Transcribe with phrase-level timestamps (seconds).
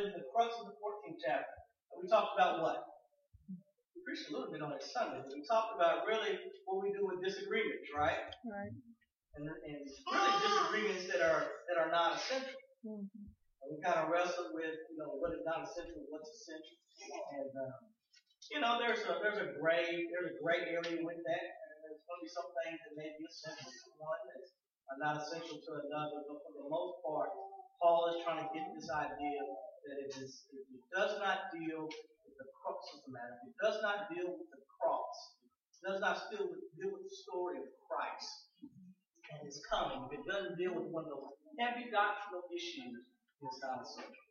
[0.00, 1.56] really the crux of the 14th chapter.
[1.92, 2.80] And we talked about what?
[3.92, 5.20] We preached a little bit on it Sunday.
[5.28, 8.32] We talked about really what we do with disagreements, right?
[8.48, 8.72] Right.
[9.36, 12.56] And, and really disagreements that are that are not essential.
[12.82, 13.24] Mm-hmm.
[13.60, 16.76] And we kind of wrestled with, you know, what is not essential, what's essential.
[17.36, 17.78] And um,
[18.50, 21.46] you know, there's a there's a gray there's a gray area with that.
[21.46, 24.42] And there's going to be some things that may be essential to one that
[24.90, 26.26] are not essential to another.
[26.26, 27.30] But for the most part,
[27.78, 29.40] Paul is trying to get this idea
[29.86, 33.78] that it is it does not deal with the crux of the matter, it does
[33.80, 38.50] not deal with the cross, it does not still deal with the story of Christ
[39.30, 43.06] and his coming, if it doesn't deal with one of those heavy doctrinal issues,
[43.42, 44.26] it's not essential.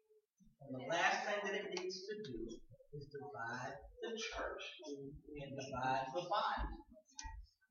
[0.65, 2.51] And the last thing that it needs to do
[2.93, 6.73] is divide the church and divide the body.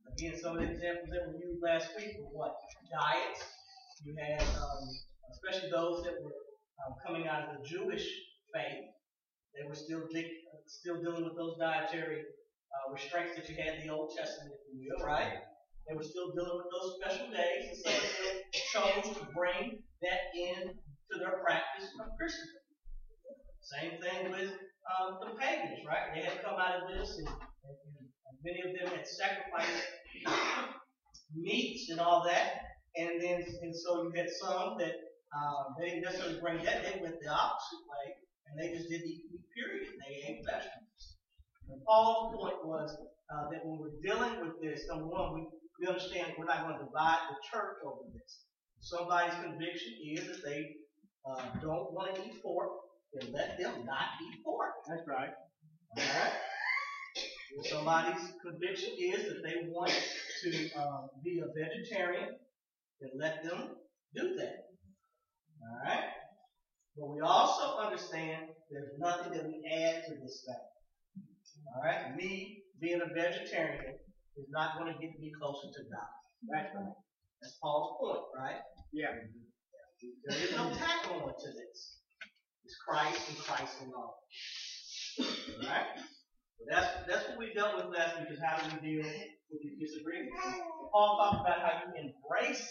[0.09, 2.56] Again, some of the examples that were used last week were what?
[2.89, 3.45] Diets.
[4.05, 4.83] You had, um,
[5.31, 6.33] especially those that were
[6.85, 8.07] um, coming out of the Jewish
[8.55, 8.87] faith,
[9.55, 13.87] they were still de- still dealing with those dietary uh, restraints that you had in
[13.87, 15.33] the Old Testament, if you will, right?
[15.89, 19.79] They were still dealing with those special days, and some of them chose to bring
[20.03, 22.62] that in to their practice of Christendom.
[23.61, 24.53] Same thing with
[24.89, 26.13] um, the pagans, right?
[26.15, 29.85] They had come out of this, and, and, and many of them had sacrificed
[31.35, 32.53] meats and all that,
[32.97, 34.92] and then and so you had some that
[35.37, 38.15] um, they didn't necessarily bring that; they went the opposite way,
[38.48, 39.45] and they just didn't eat meat.
[39.55, 39.89] Period.
[40.07, 41.19] They ate vegetables.
[41.69, 42.97] And Paul's point was
[43.29, 45.47] uh, that when we're dealing with this, number one, we
[45.81, 48.45] we understand we're not going to divide the church over this.
[48.81, 50.75] Somebody's conviction is that they
[51.29, 52.70] uh, don't want to eat pork,
[53.15, 54.73] then let them not eat pork.
[54.89, 55.31] That's right.
[55.98, 56.33] Alright?
[57.57, 59.92] If somebody's conviction is that they want
[60.42, 62.37] to um, be a vegetarian,
[63.01, 63.70] then let them
[64.15, 64.67] do that.
[65.62, 66.05] Alright?
[66.97, 71.25] But we also understand there's nothing that we add to this thing.
[71.77, 72.17] Alright?
[72.17, 73.95] Me being a vegetarian
[74.36, 76.11] is not going to get me closer to God.
[76.51, 76.95] That's right.
[77.42, 78.61] That's Paul's point, right?
[78.92, 79.14] Yeah.
[80.27, 81.98] There is no tack on to this.
[82.64, 84.14] It's Christ and Christ alone.
[85.64, 85.86] Alright?
[86.58, 89.63] So that's that's what we dealt with last week is how do we deal with
[89.63, 90.35] these disagreements.
[90.92, 92.67] Paul talked about how you embrace,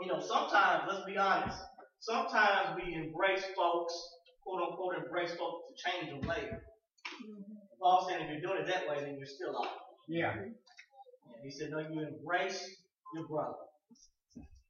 [0.00, 1.58] you know, sometimes, let's be honest,
[2.04, 3.94] sometimes we embrace folks,
[4.42, 6.62] quote unquote, embrace folks to change them later.
[7.80, 9.68] Paul saying if you're doing it that way, then you're still off.
[10.08, 10.34] Yeah.
[11.42, 12.64] He said, no, you embrace
[13.14, 13.56] your brother.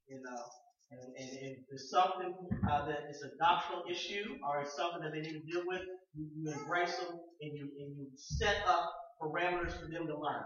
[0.09, 0.43] You know,
[0.91, 2.35] and, and, and if there's something
[2.71, 5.83] uh, that is a doctrinal issue or it's something that they need to deal with,
[6.15, 10.45] you, you embrace them and you and you set up parameters for them to learn.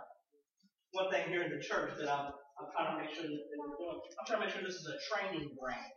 [0.92, 3.58] One thing here in the church that I'm I'm trying to make sure that, that
[3.58, 5.92] we're doing, I'm trying to make sure this is a training ground.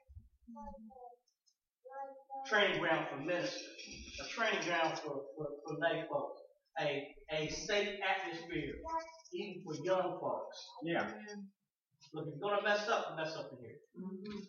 [2.47, 3.63] Training ground for ministers.
[4.19, 6.41] A training ground for, for, for lay folks.
[6.79, 8.75] A a safe atmosphere,
[9.33, 10.57] even for young folks.
[10.83, 11.07] Yeah.
[12.13, 13.79] Look, if you're gonna mess up, mess up in here.
[13.97, 14.39] Mm-hmm.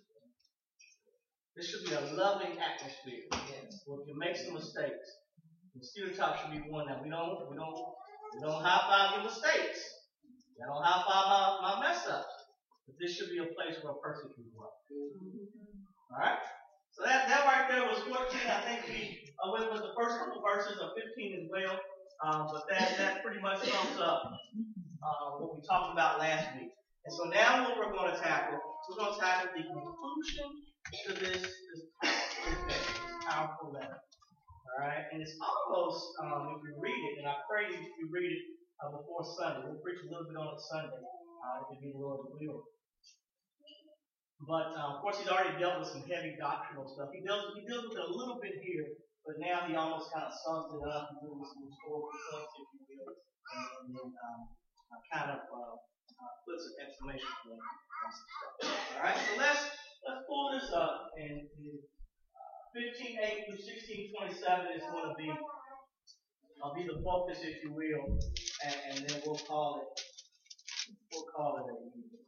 [1.54, 3.28] This should be a loving atmosphere.
[3.86, 5.06] Where if you make some mistakes,
[5.74, 7.76] the stereotype should be one that we don't we don't
[8.34, 9.80] we don't high five your mistakes.
[10.62, 11.26] I don't high five
[11.62, 12.34] my, my mess ups.
[12.86, 14.70] But this should be a place where a person can grow.
[14.90, 15.61] Mm-hmm.
[16.12, 16.44] Alright?
[16.92, 18.20] So that, that right there was 14.
[18.20, 21.80] I think we uh, went with the first couple verses of 15 as well.
[22.20, 24.22] Um, but that, that pretty much sums up
[25.00, 26.68] uh, what we talked about last week.
[27.04, 30.48] And so now what we're going to tackle, we're going to tackle the conclusion
[30.92, 31.42] to this,
[32.04, 32.78] this
[33.26, 33.96] powerful, letter.
[34.76, 35.08] Alright?
[35.12, 38.44] And it's almost, um, if you read it, and I pray if you read it
[38.84, 41.90] uh, before Sunday, we'll preach a little bit on it Sunday, uh, if it be
[41.96, 42.68] the Lord's will.
[44.42, 47.14] But uh, of course, he's already dealt with some heavy doctrinal stuff.
[47.14, 50.26] He deals he deals with it a little bit here, but now he almost kind
[50.26, 54.08] of sums it up and doing some historical stuff, if you will, and, and then
[54.10, 54.40] um,
[54.90, 58.54] uh, kind of uh, uh, put some exclamation point on some stuff.
[58.98, 59.62] All right, so let's
[60.10, 66.82] let's pull this up, and uh, 15:8 through 16:27 is going to be uh, be
[66.82, 68.18] the focus, if you will,
[68.66, 70.02] and, and then we'll call it
[71.14, 72.26] we'll call it a evening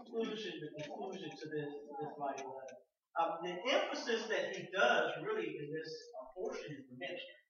[0.00, 2.78] conclusion, the conclusion to this, this mighty letter.
[3.18, 7.40] Um, the emphasis that he does really in this uh, portion is the ministry.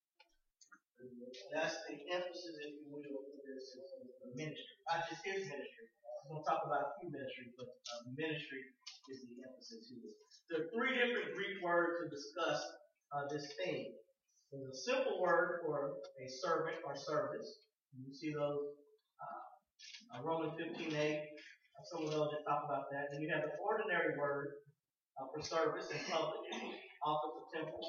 [1.55, 3.89] That's the emphasis, if you will, for this is,
[4.21, 4.77] the ministry.
[4.89, 5.87] Not just his ministry.
[6.27, 8.63] We're going to talk about a few ministries, but uh, ministry
[9.09, 10.13] is the emphasis here.
[10.51, 12.61] There are three different Greek words to discuss
[13.15, 13.95] uh, this theme.
[14.51, 17.49] There's a simple word for a servant or service.
[17.95, 18.75] You see those
[19.23, 20.91] uh, Romans 15:8
[21.89, 23.09] some of those that talk about that.
[23.13, 24.61] Then you have the ordinary word
[25.17, 26.45] uh, for service in public,
[27.05, 27.81] office of temple.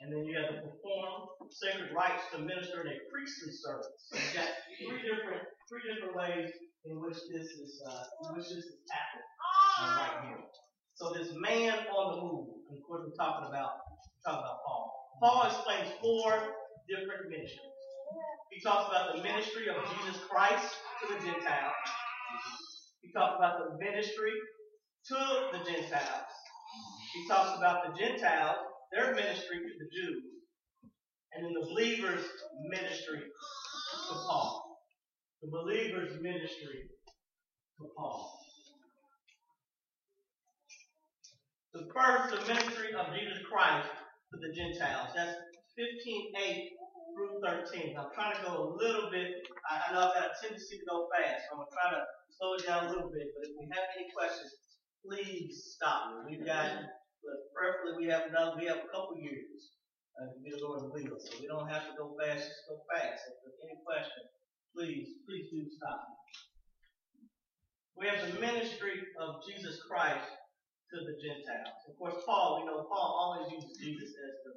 [0.00, 3.90] And then you have to perform sacred rites to minister in a priestly service.
[4.06, 6.50] So you've got three different three different ways
[6.86, 9.28] in which this is uh, in which this is happening
[9.98, 10.44] right here.
[10.94, 13.82] So this man on the move, and of course we're talking about
[14.24, 15.18] talking about Paul.
[15.20, 16.54] Paul explains four
[16.86, 17.67] different ministries.
[18.50, 21.74] He talks about the ministry of Jesus Christ to the Gentiles.
[23.02, 24.32] He talks about the ministry
[25.08, 26.32] to the Gentiles.
[27.14, 28.56] He talks about the Gentiles,
[28.92, 30.24] their ministry to the Jews,
[31.32, 32.26] and then the believers'
[32.70, 34.78] ministry to Paul.
[35.42, 36.88] The believers' ministry
[37.78, 38.40] to Paul.
[41.74, 43.88] The first, the ministry of Jesus Christ
[44.32, 45.10] to the Gentiles.
[45.14, 45.36] That's
[45.78, 46.70] 15:8
[47.18, 47.98] through 13.
[47.98, 49.42] I'm trying to go a little bit.
[49.66, 51.88] I, I know I've got a tendency to go fast, so I'm going to try
[51.90, 52.02] to
[52.38, 53.34] slow it down a little bit.
[53.34, 54.54] But if we have any questions,
[55.02, 56.38] please stop me.
[56.38, 56.86] We've got,
[57.50, 59.74] preferably we have another, we have a couple years
[60.14, 61.18] uh, to get a Lord will.
[61.18, 63.26] So we don't have to go fast, just go fast.
[63.26, 64.22] If there's any question,
[64.70, 66.06] please, please do stop.
[67.98, 70.22] We have the ministry of Jesus Christ
[70.94, 71.82] to the Gentiles.
[71.90, 74.52] Of course, Paul, we know Paul always uses Jesus as the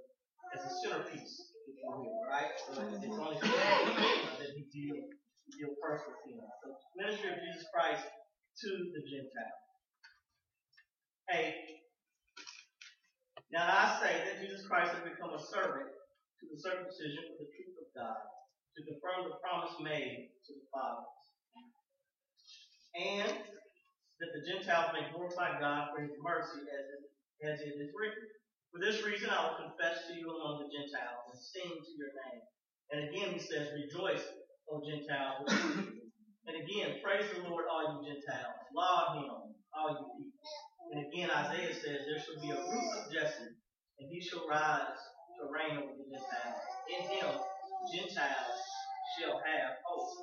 [0.51, 2.51] as a centerpiece, if you will, right?
[2.59, 4.99] So it's only that he deal
[5.55, 6.39] deal with him.
[6.63, 9.63] So ministry of Jesus Christ to the Gentiles.
[11.27, 11.55] Hey,
[13.51, 17.51] now I say that Jesus Christ has become a servant to the circumcision for the
[17.51, 18.19] truth of God,
[18.75, 21.07] to confirm the promise made to the fathers.
[22.95, 23.31] And
[24.19, 27.03] that the Gentiles may glorify God for his mercy as it,
[27.47, 28.27] as it is written.
[28.71, 32.15] For this reason I will confess to you among the Gentiles and sing to your
[32.23, 32.43] name.
[32.95, 34.23] And again he says, Rejoice,
[34.71, 35.43] O Gentiles.
[36.47, 38.55] and again, praise the Lord, all you Gentiles.
[38.71, 40.47] Laud him, all you people.
[40.95, 43.51] And again, Isaiah says, There shall be a root of Jesse,
[43.99, 44.99] and he shall rise
[45.39, 46.63] to reign over the Gentiles.
[46.95, 47.27] In him,
[47.91, 48.59] Gentiles
[49.19, 50.15] shall have hope.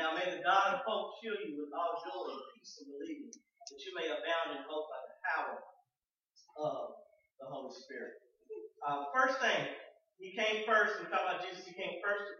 [0.00, 3.36] Now may the God of hope fill you with all joy and peace and believing,
[3.36, 5.56] that you may abound in hope by the power
[6.56, 7.01] of
[7.42, 8.22] the Holy Spirit.
[8.86, 9.66] Uh, first thing,
[10.22, 12.34] he came first, we talk about Jesus, he came first to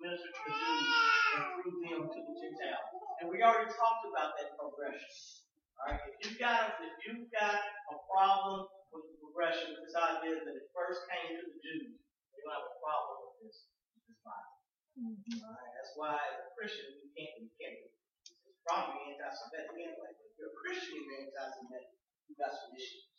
[0.00, 0.88] minister to the Jews
[1.36, 2.88] and through them to the Gentiles.
[3.20, 5.44] And we already talked about that progression.
[5.76, 7.60] Alright, if you've got if you've got
[7.92, 12.00] a problem with the progression, with this idea that it first came to the Jews,
[12.00, 13.68] you don't have a problem with this,
[14.08, 14.56] this Bible.
[14.96, 15.36] Mm-hmm.
[15.44, 15.70] Right?
[15.76, 17.76] That's why as a Christian you can't you can't
[18.24, 20.16] it's probably anti-Semitic anyway.
[20.16, 21.92] If you're a Christian you're anti-Semitic,
[22.32, 23.12] you got some issues.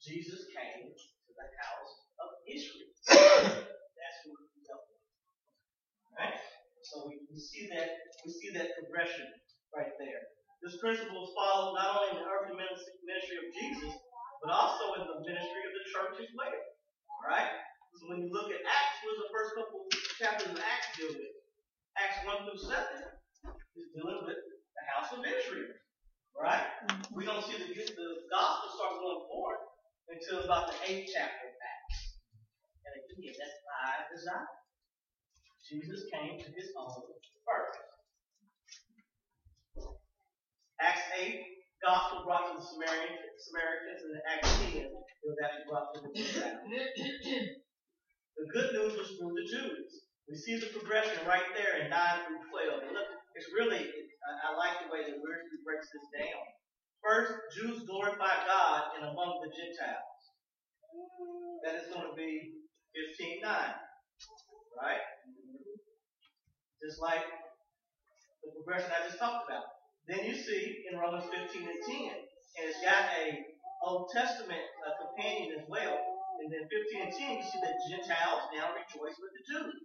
[0.00, 1.92] Jesus came to the house
[2.24, 2.88] of Israel.
[4.00, 5.04] That's who he dealt with.
[6.16, 6.40] Right?
[6.88, 9.28] So we, we see that we see that progression
[9.76, 10.24] right there.
[10.64, 13.92] This principle is followed not only in the earthly ministry of Jesus,
[14.40, 16.56] but also in the ministry of the church as well.
[17.20, 17.52] Right?
[18.00, 19.84] So when you look at Acts, was the first couple
[20.16, 21.36] chapters of Acts deal with.
[22.00, 22.72] Acts 1 through 7
[23.76, 25.76] is dealing with the house of Israel.
[26.32, 26.64] Right?
[26.88, 27.12] Mm-hmm.
[27.12, 29.59] We don't see the, the gospel start going forward
[30.10, 32.18] until about the 8th chapter of Acts.
[32.82, 34.50] And again, that's by design.
[35.70, 36.98] Jesus came to his own
[37.46, 37.78] first.
[40.82, 41.38] Acts 8,
[41.84, 46.66] gospel brought to the Samaritans, and Acts 10, it was actually brought to the Gentiles.
[48.34, 50.10] the good news was through the Jews.
[50.26, 52.86] We see the progression right there in 9 through 12.
[52.86, 56.42] And look, it's really, I, I, like the way that Wiersbe breaks this down.
[57.00, 60.20] First, Jews glorify God and among the Gentiles.
[61.64, 62.60] That is going to be
[62.92, 63.44] 15.9.
[63.44, 65.04] Right?
[66.84, 67.24] Just like
[68.44, 69.64] the progression I just talked about.
[70.08, 73.44] Then you see in Romans 15 and 10, and it's got a
[73.84, 75.96] Old Testament uh, companion as well.
[76.40, 79.84] And then 15 and 10, you see that Gentiles now rejoice with the Jews.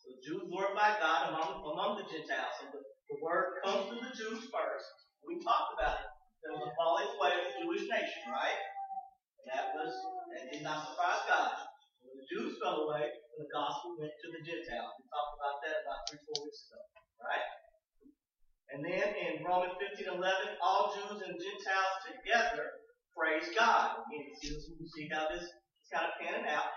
[0.00, 2.56] So Jews glorify God among, among the Gentiles.
[2.64, 4.88] And the, the word comes to the Jews first.
[5.24, 6.17] We talked about it.
[6.42, 8.60] There was a falling away of the Jewish nation, right?
[9.42, 9.90] And that was
[10.34, 11.52] that did not surprise God.
[12.04, 14.94] When the Jews fell away, the gospel went to the Gentiles.
[14.96, 16.80] We talked about that about three, four weeks ago,
[17.20, 17.46] right?
[18.68, 20.20] And then in Romans 15, 11,
[20.60, 22.68] all Jews and Gentiles together
[23.16, 23.98] praise God.
[24.06, 26.70] Again, you see how this is kind of panning out.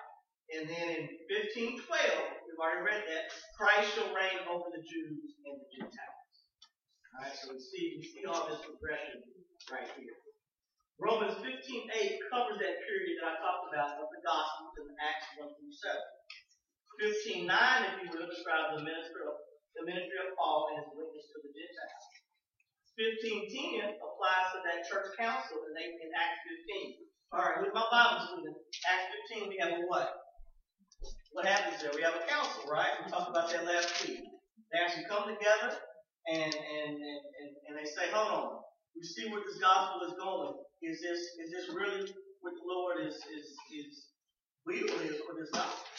[0.52, 5.56] And then in 1512, we've already read that, Christ shall reign over the Jews and
[5.56, 6.22] the Gentiles.
[7.12, 9.20] Alright, so we see we see all this progression
[9.70, 10.18] right here.
[11.02, 15.50] Romans 15:8 covers that period that I talked about of the Gospels in Acts 1
[15.50, 15.98] through 7.
[17.02, 19.34] 15:9, if you will, describes the ministry of
[19.74, 22.06] the ministry of Paul and his witness to the Gentiles.
[23.02, 27.10] 15:10 applies to that church council they in Acts 15.
[27.34, 30.22] All right, with my Bible student, Acts 15, we have a what?
[31.32, 31.92] What happens there?
[31.96, 32.92] We have a council, right?
[33.02, 34.22] We talked about that last week.
[34.72, 35.80] They actually come together
[36.28, 38.62] and and and, and, and they say, hold on,
[39.02, 40.62] we see where this gospel is going.
[40.86, 42.06] Is this is this really
[42.46, 44.14] what the Lord is is is
[44.62, 45.90] will is for this gospel?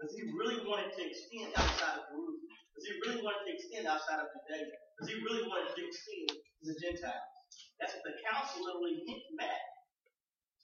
[0.00, 2.40] Does he really want it to extend outside of Jerusalem?
[2.72, 4.72] Does he really want it to extend outside of Judea?
[4.72, 7.28] Does he really want it to extend to the Gentiles?
[7.76, 9.04] That's what the council literally
[9.36, 9.60] met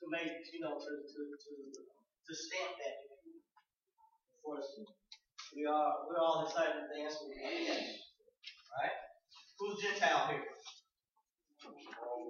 [0.00, 2.97] to make, you know, to to to, to stamp that.
[4.33, 4.64] Of course,
[5.52, 8.00] we are we're all excited to answer with yes.
[8.80, 8.97] Right?
[9.61, 10.56] Who's Gentile here?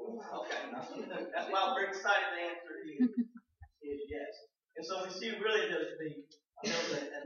[0.07, 0.63] Okay,
[1.35, 3.11] that's why we're excited to answer is,
[3.83, 4.33] is yes.
[4.77, 6.09] And so we see really the, the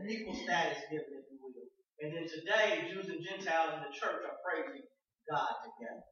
[0.01, 1.69] an equal status given, if you will.
[2.01, 4.83] And then today, Jews and Gentiles in the church are praising
[5.29, 6.05] God together.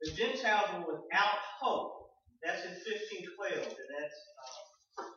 [0.00, 2.08] The Gentiles were without hope.
[2.40, 5.12] That's in 1512, and that's uh,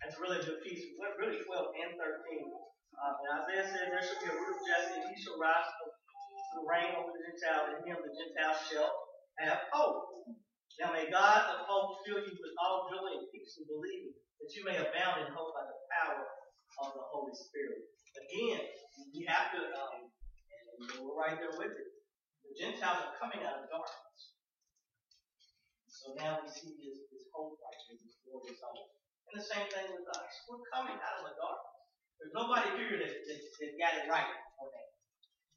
[0.00, 0.96] that's really good piece.
[0.96, 1.52] What really 12
[1.84, 2.48] and 13.
[2.96, 5.68] Uh, and Isaiah says there shall be a root of Jesse, and he shall rise
[5.68, 5.84] to,
[6.64, 8.92] reign over the Gentiles, and him the Gentiles shall
[9.42, 10.24] have hope.
[10.80, 14.52] Now may God of hope fill you with all joy and peace in believing, that
[14.52, 16.20] you may abound in hope by the power
[16.84, 17.80] of the Holy Spirit.
[18.16, 18.60] Again,
[19.12, 21.88] we have to, um, and we're right there with it.
[22.44, 24.20] The Gentiles are coming out of darkness.
[25.88, 28.92] So now we see this, this hope right here, this glorious hope.
[29.32, 30.32] And the same thing with us.
[30.46, 31.76] We're coming out of the darkness.
[32.20, 34.88] There's nobody here that, that, that got it right for that.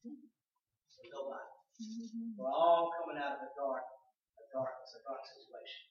[0.03, 1.51] There's nobody.
[1.79, 2.35] Mm-hmm.
[2.35, 3.87] We're all coming out of the dark
[4.39, 5.89] a darkness, a dark situation.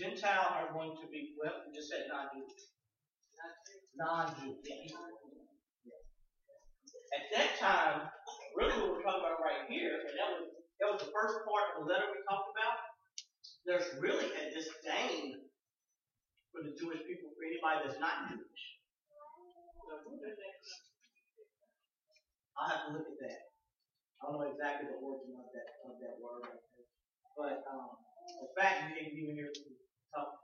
[0.00, 2.72] Gentile are going to be, well, we just said non-Jews.
[4.00, 4.64] Non-Jews.
[7.12, 8.08] At that time,
[8.56, 10.48] really what we're talking about right here, and that was
[10.80, 12.80] that was the first part of the letter we talked about.
[13.68, 15.49] There's really a disdain
[16.50, 18.64] for the Jewish people for anybody that's not Jewish.
[22.60, 23.40] I'll have to look at that.
[24.20, 26.44] I don't know exactly the origin of that of that word,
[27.38, 27.96] but um,
[28.44, 29.48] the fact you you even hear
[30.12, 30.36] talk,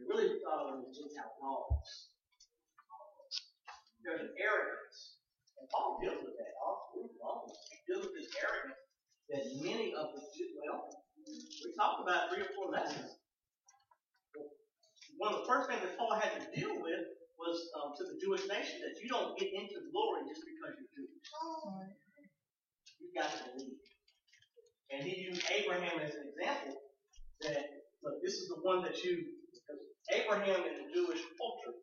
[0.00, 2.08] they really thought it as Gentile laws.
[4.00, 5.20] There's an arrogance,
[5.60, 7.12] and Paul deals with that all through.
[7.12, 8.80] He deals with this arrogance
[9.28, 10.22] that many of the
[10.62, 10.88] well,
[11.26, 13.18] we talked about three or four lessons.
[15.16, 17.02] One of the first things that Paul had to deal with
[17.36, 20.92] was um, to the Jewish nation that you don't get into glory just because you're
[20.92, 21.28] Jewish.
[23.00, 23.80] You've got to believe.
[24.92, 26.80] And he used Abraham as an example
[27.42, 27.64] that,
[28.04, 29.24] look, this is the one that you,
[30.12, 31.74] Abraham in the Jewish culture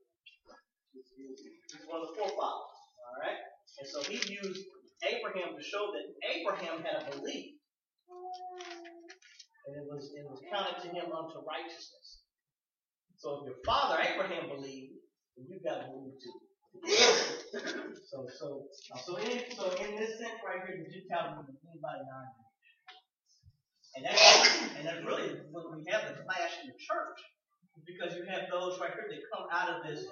[0.93, 2.77] is one of the forefathers.
[3.01, 3.37] All right?
[3.81, 4.61] And so he used
[5.03, 7.59] Abraham to show that Abraham had a belief.
[9.67, 12.22] And it was, it was counted to him unto righteousness.
[13.17, 14.93] So if your father Abraham believed,
[15.37, 16.37] and you got to believe too.
[18.09, 18.65] so, so,
[19.05, 22.25] so in, so in this sense right here, the Gentile means anybody non
[23.95, 27.19] And that's, and that's really when we have the clash in the church,
[27.85, 30.05] because you have those right here that come out of this,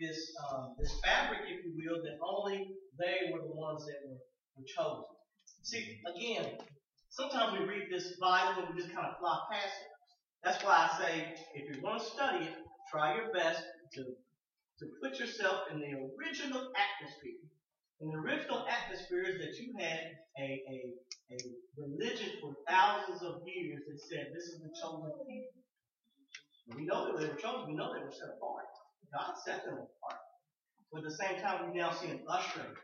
[0.00, 2.68] this, um, this fabric, if you will, that only
[2.98, 4.20] they were the ones that were,
[4.56, 5.04] were chosen.
[5.62, 6.58] See, again,
[7.10, 9.91] sometimes we read this Bible and we just kind of fly past it.
[10.44, 12.54] That's why I say, if you want to study it,
[12.90, 13.62] try your best
[13.94, 14.04] to
[14.78, 17.38] to put yourself in the original atmosphere.
[18.00, 20.76] And the original atmosphere is that you had a, a,
[21.30, 21.38] a
[21.78, 25.62] religion for thousands of years that said this is the chosen people.
[26.74, 27.68] We know that they were chosen.
[27.68, 28.66] We know they were set apart.
[29.14, 30.20] God set them apart.
[30.90, 32.74] But at the same time, we now see an ushering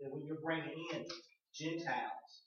[0.00, 1.06] that when you're bringing in
[1.54, 2.44] Gentiles.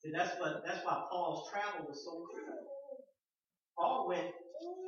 [0.00, 2.79] See, that's what that's why Paul's travel was so critical.
[3.76, 4.28] Paul went,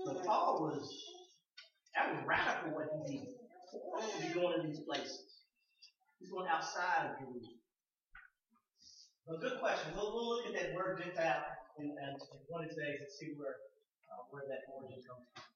[0.05, 0.89] but Paul was
[1.95, 3.29] that was radical what he did
[4.21, 5.45] be going to these places.
[6.21, 7.59] He's going outside of Jerusalem.
[9.31, 9.95] A good question.
[9.95, 11.47] We'll, we'll look at that word Gentile
[11.79, 12.11] in, in,
[12.51, 13.55] one of these days and see where
[14.11, 15.47] uh, where that origin comes from.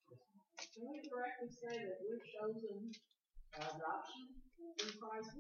[0.57, 2.95] Can we correctly say that we're chosen
[3.59, 4.25] adoption
[4.81, 5.35] in Christ?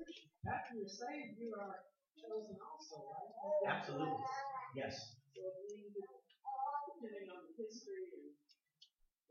[0.44, 1.86] After you're saved, you are
[2.18, 3.78] chosen also, right?
[3.78, 4.26] Absolutely.
[4.74, 5.16] Yes.
[5.32, 8.28] So we, depending on the history and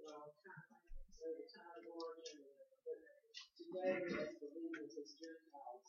[0.01, 0.81] well, time,
[1.13, 2.45] so the time of origin
[3.57, 5.85] today as believers, as Gentiles,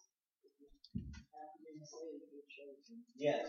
[1.33, 3.03] after being saved, we're chosen.
[3.17, 3.49] Yes.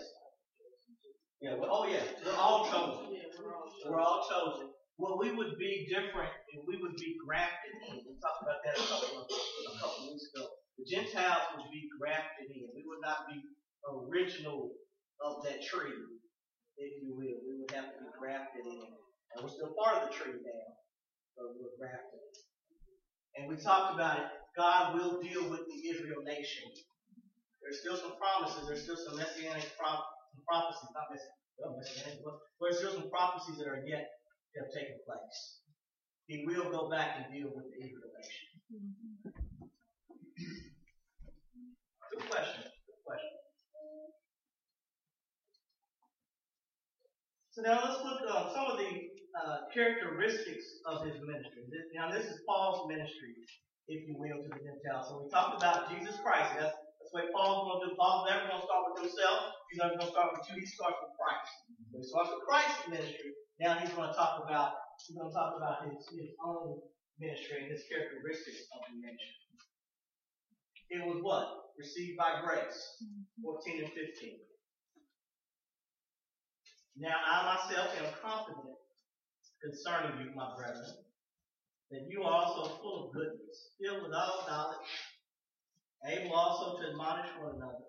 [1.39, 3.13] Yeah, well, oh yeah, we're all chosen.
[3.13, 3.87] Yeah, we're all chosen.
[3.91, 4.67] We're all chosen.
[4.97, 8.01] Well, we would be different, and we would would be grafted in.
[8.07, 10.47] We talked about that a couple of, a couple weeks ago.
[10.79, 12.65] The Gentiles would be grafted in.
[12.73, 13.37] We would not be
[13.85, 14.71] original
[15.21, 15.93] of that tree,
[16.77, 17.37] if you will.
[17.45, 18.89] We would have to be grafted in.
[19.35, 20.67] And we're still part of the tree now,
[21.37, 22.35] but we're grafted in.
[23.35, 24.27] And we talked about it.
[24.57, 26.65] God will deal with the Israel nation.
[27.61, 28.67] There's still some promises.
[28.67, 33.67] There's still some messianic pro- some prophecies, not messianic, but there's still some prophecies that
[33.67, 34.07] are yet
[34.55, 35.59] to have taken place.
[36.27, 38.47] He will go back and deal with the Israel nation.
[38.73, 39.29] Mm-hmm.
[42.11, 42.29] Good question.
[42.29, 42.66] Good question.
[47.57, 51.65] So now let's look at some of the uh, characteristics of his ministry.
[51.97, 53.33] Now this is Paul's ministry,
[53.89, 55.09] if you will, to the Gentiles.
[55.09, 56.53] So we talked about Jesus Christ.
[56.53, 57.97] That's, that's what Paul's going to do.
[57.97, 59.57] Paul's never going to start with himself.
[59.73, 60.61] He's never going to start with you.
[60.61, 61.53] He starts with Christ.
[61.89, 63.33] So he starts with Christ's ministry.
[63.57, 66.77] Now he's going to talk about he's going to talk about his, his own
[67.17, 69.49] ministry and his characteristics of the ministry.
[70.93, 71.73] It was what?
[71.73, 73.01] Received by grace.
[73.41, 74.45] 14 and 15.
[76.99, 78.73] Now I myself am confident
[79.61, 80.97] concerning you, my brethren,
[81.91, 84.89] that you are also full of goodness, filled with all knowledge,
[86.09, 87.85] able also to admonish one another.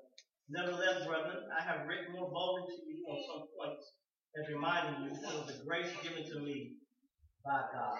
[0.50, 3.92] Nevertheless, brethren, I have written more boldly to you on some points,
[4.36, 6.76] as reminding you of the grace given to me
[7.44, 7.96] by God.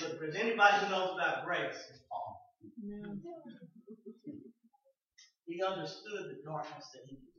[0.00, 2.40] But if there's anybody who knows about grace, it's Paul.
[5.46, 7.29] He understood the darkness that he was.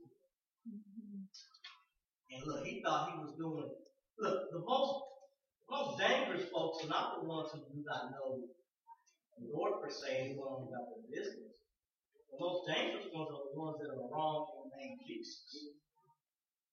[2.32, 3.70] And look, he thought he was doing
[4.18, 5.12] look, the most
[5.70, 8.44] most dangerous folks are not the ones who do not know
[9.38, 11.48] the Lord per se, who know about their business.
[12.28, 15.72] The most dangerous ones are the ones that are wrong in the name of Jesus.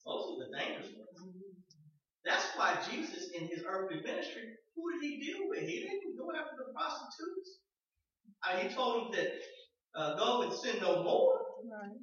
[0.05, 1.09] Those are the dangerous ones.
[2.25, 5.63] That's why Jesus, in his earthly ministry, who did he deal with?
[5.63, 7.63] He didn't go after the prostitutes.
[8.43, 9.31] I mean, he told them that
[9.95, 11.39] uh, go and sin no more.
[11.63, 11.95] Right.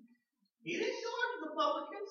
[0.63, 2.11] He didn't go after the publicans,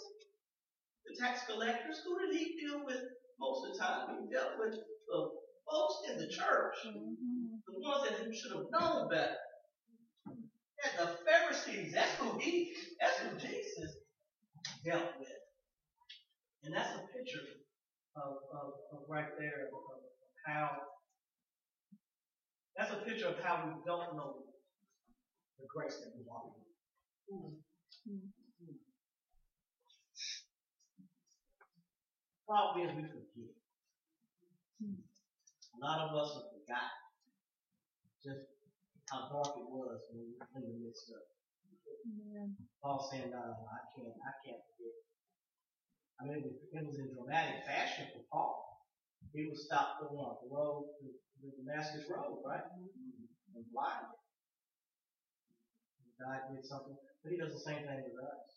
[1.07, 2.01] the tax collectors.
[2.05, 3.01] Who did he deal with
[3.39, 4.17] most of the time?
[4.21, 5.29] He dealt with the
[5.69, 7.57] folks in the church, Mm-hmm.
[7.67, 9.37] the ones that he should have known better.
[10.27, 13.97] And the Pharisees, that's who he, that's who Jesus
[14.85, 15.29] dealt with.
[16.63, 17.41] And that's a picture
[18.15, 20.01] of, of, of right there of, of
[20.45, 20.69] how,
[22.77, 24.43] that's a picture of how we don't know
[25.59, 26.53] the grace that we walk
[27.29, 27.57] in.
[32.45, 33.57] Problem is we forget.
[34.85, 37.03] A lot of us have forgotten
[38.21, 38.45] just
[39.09, 41.25] how dark it was when we were in the midst of.
[42.05, 42.53] Amen.
[42.85, 44.97] Paul saying, no, no, I can't, I can't forget.
[46.21, 48.85] I mean, it was, it was in dramatic fashion for Paul.
[49.33, 50.45] He was stopped for what?
[50.45, 51.09] The road, the,
[51.41, 52.61] the Damascus Road, right?
[52.77, 53.25] Mm-hmm.
[53.57, 54.15] And blinded.
[56.21, 58.47] God did something, but he does the same thing with us.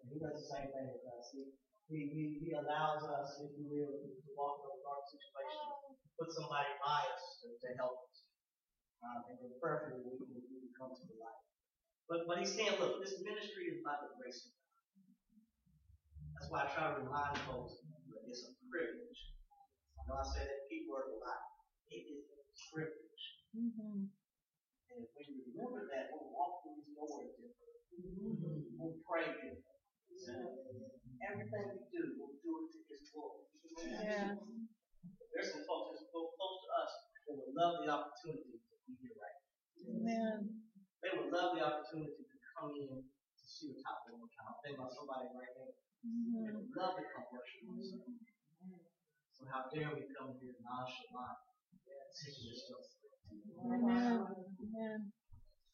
[0.00, 1.28] And he does the same thing with us.
[1.36, 1.52] He,
[1.90, 6.28] he, he, he allows us, if you will, to walk in a dark situation, put
[6.30, 8.16] somebody by us to, to help us.
[9.02, 11.42] Um, and then prayerfully we can, we can come to the light.
[12.06, 14.70] But, but he's saying, look, this ministry is by the grace of God.
[16.38, 19.20] That's why I try to remind folks that it's a privilege.
[19.98, 21.42] I know I say that key word a lot.
[21.90, 22.38] It is a
[22.70, 23.24] privilege.
[23.54, 24.06] Mm-hmm.
[24.92, 28.70] And if we remember that, we'll walk through these doors differently.
[28.76, 29.72] We'll pray differently.
[31.22, 33.46] Everything we do, we'll do it to His glory.
[33.78, 34.34] Yeah.
[35.32, 36.92] There's some folks that go close to us
[37.26, 39.38] that would love the opportunity to be here right
[39.86, 40.38] Amen.
[41.00, 44.54] They would love the opportunity to come in to see the top of the account.
[44.54, 45.70] I'm thinking about somebody right now.
[45.72, 46.58] They Mm-hmm.
[46.58, 47.94] would love to come worship us.
[49.30, 51.38] So how dare we come here nonchalant,
[52.10, 52.82] taking this stuff.
[53.62, 54.26] Amen.
[54.26, 54.98] Amen.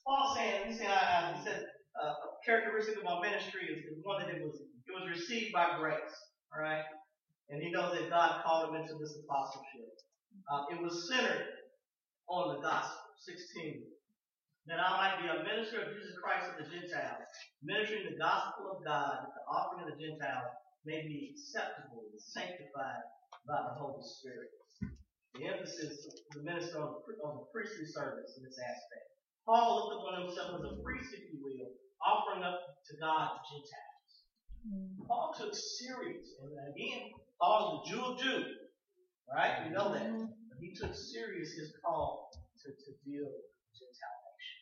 [0.05, 1.65] Paul saying, he said, uh, he said,
[1.97, 5.79] uh, a characteristic of our ministry is, one that it was, it was received by
[5.79, 6.15] grace.
[6.55, 6.85] All right,
[7.51, 9.93] and he knows that God called him into this apostleship.
[10.51, 11.47] Uh, it was centered
[12.29, 13.09] on the gospel.
[13.25, 13.83] 16.
[14.67, 17.25] That I might be a minister of Jesus Christ to the Gentiles,
[17.65, 20.53] ministering the gospel of God, that the offering of the Gentiles
[20.85, 23.05] may be acceptable and sanctified
[23.49, 24.53] by the Holy Spirit.
[25.35, 29.08] The emphasis of the minister on on the priestly service in this aspect.
[29.49, 31.73] Paul looked upon himself as a priest, if you will,
[32.05, 34.13] offering up to God the Gentiles.
[35.09, 37.09] Paul took serious, and again,
[37.41, 38.53] Paul is a Jew of Jews,
[39.33, 39.65] right?
[39.65, 40.05] We know that.
[40.05, 42.29] But he took serious his call
[42.61, 44.61] to, to deal with Gentile nation.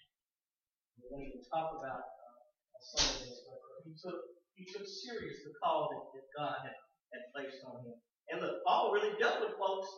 [1.02, 4.18] We're going to talk about uh, some of this, but he took
[4.54, 6.78] he took serious the call that, that God had,
[7.10, 7.98] had placed on him.
[8.30, 9.90] And look, Paul really dealt with folks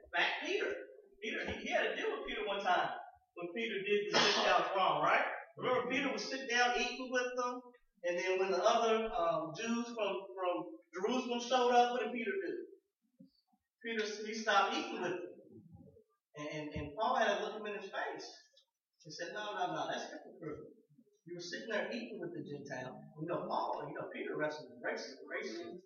[0.00, 0.72] In fact, Peter.
[1.22, 2.88] Peter, he, he had to deal with Peter one time
[3.34, 5.24] when Peter did the Gentiles wrong, right?
[5.56, 7.60] Remember, Peter was sitting down eating with them,
[8.04, 10.54] and then when the other um, Jews from, from
[10.94, 12.54] Jerusalem showed up, what did Peter do?
[13.84, 15.32] Peter he stopped eating with them,
[16.36, 18.26] and, and, Paul had to look him in his face.
[19.04, 20.68] He said, "No, no, no, that's hypocritical.
[21.24, 23.00] You were sitting there eating with the Gentile.
[23.16, 25.24] You know, Paul, you know, Peter wrestled with racism.
[25.24, 25.80] Racism.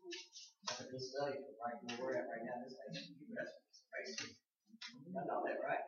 [0.67, 2.59] That's a good study for right where we're at right now.
[2.67, 3.39] This nation, with
[3.95, 4.35] racism.
[5.15, 5.85] I know that, right?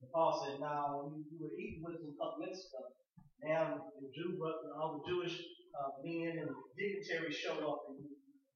[0.00, 2.88] And Paul said, "No, you, you were eating with couple minutes ago.
[3.44, 4.36] Now the Jew,
[4.76, 5.36] all the Jewish
[5.76, 8.08] uh, men and dignitaries showed up, and you,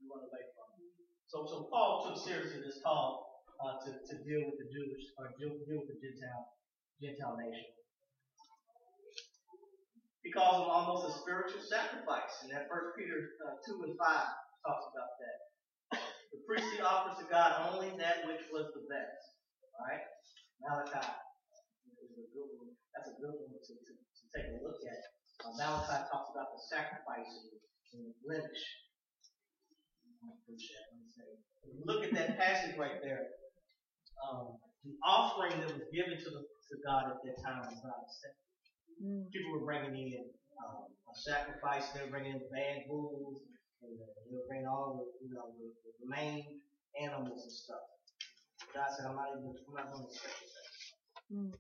[0.09, 0.88] run away from them."
[1.28, 5.33] So, so Paul took seriously this call uh, to, to deal with the Jewish or
[5.37, 6.48] deal, deal with the Gentile
[7.00, 7.68] Gentile nation.
[10.24, 12.33] He calls them almost a spiritual sacrifice.
[12.40, 14.33] And that First Peter uh, two and five
[14.64, 15.37] talks about that.
[16.33, 19.20] The priestly offers to God only that which was the best.
[19.76, 20.00] Right?
[20.64, 21.23] Malachi
[22.14, 22.70] is a good one.
[22.94, 25.03] That's a good one to, to, to take a look at.
[25.42, 27.31] Uh, Malachi talks about the sacrifice
[27.94, 28.62] and the blemish.
[31.85, 33.35] Look at that passage right there.
[34.22, 38.09] Um, the offering that was given to the to God at that time was not
[38.09, 38.48] accepted.
[39.05, 39.29] Mm.
[39.29, 40.24] People were bringing in
[40.57, 41.92] um, a sacrifice.
[41.92, 43.42] They were bringing in bad bulls.
[43.85, 45.68] And uh, they were bringing all the you know the,
[46.00, 46.62] the main
[46.96, 47.85] animals and stuff.
[48.72, 49.53] God said, "I'm not even.
[49.53, 50.55] I'm not going to accept this."
[51.29, 51.53] Mm.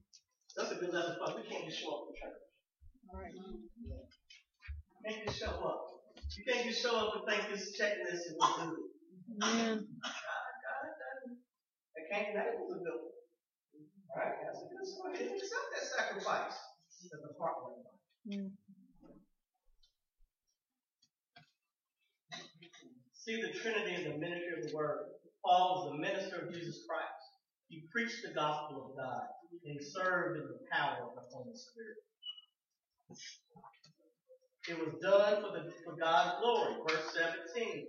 [0.56, 1.34] That's a good lesson for us.
[1.36, 2.40] We can't just show up for church.
[3.10, 3.34] All right.
[3.34, 4.02] You
[5.04, 5.80] can't just show up.
[6.36, 8.74] You can't just show up and think this checklist is good.
[9.38, 9.86] Man.
[10.02, 11.38] God, God doesn't.
[11.94, 12.34] That can't.
[12.34, 13.14] That was a good one.
[14.14, 15.18] All right, that's a good story.
[15.18, 16.54] Didn't accept that sacrifice
[17.10, 17.96] that the heart went on.
[18.30, 18.50] Mm.
[23.12, 25.10] See the Trinity in the ministry of the Word.
[25.44, 27.24] Paul was the minister of Jesus Christ.
[27.68, 29.26] He preached the gospel of God,
[29.66, 31.98] and served in the power of the Holy Spirit.
[34.68, 36.74] It was done for, the, for God's glory.
[36.88, 37.14] Verse
[37.54, 37.86] 17.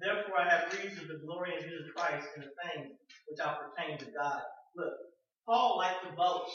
[0.00, 2.94] Therefore I have reason to glory in Jesus Christ in the things
[3.26, 4.42] which are pertain to God.
[4.76, 4.94] Look,
[5.46, 6.52] Paul liked to boast,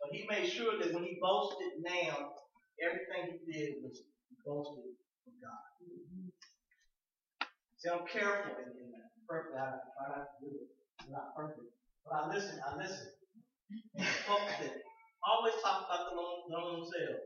[0.00, 2.32] but he made sure that when he boasted now,
[2.82, 4.02] everything he did was
[4.44, 5.72] boasted from God.
[7.78, 9.10] See, I'm careful in, that.
[9.28, 9.56] Perfect.
[9.56, 10.68] I try not to do it.
[11.04, 11.66] I'm not perfect.
[12.04, 13.08] But I listen, I listen.
[13.96, 14.72] And folks that
[15.22, 16.18] always talk about them,
[16.50, 17.22] them themselves,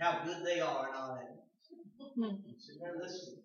[0.00, 1.42] how good they are and all that.
[2.58, 3.42] Sit there and listen.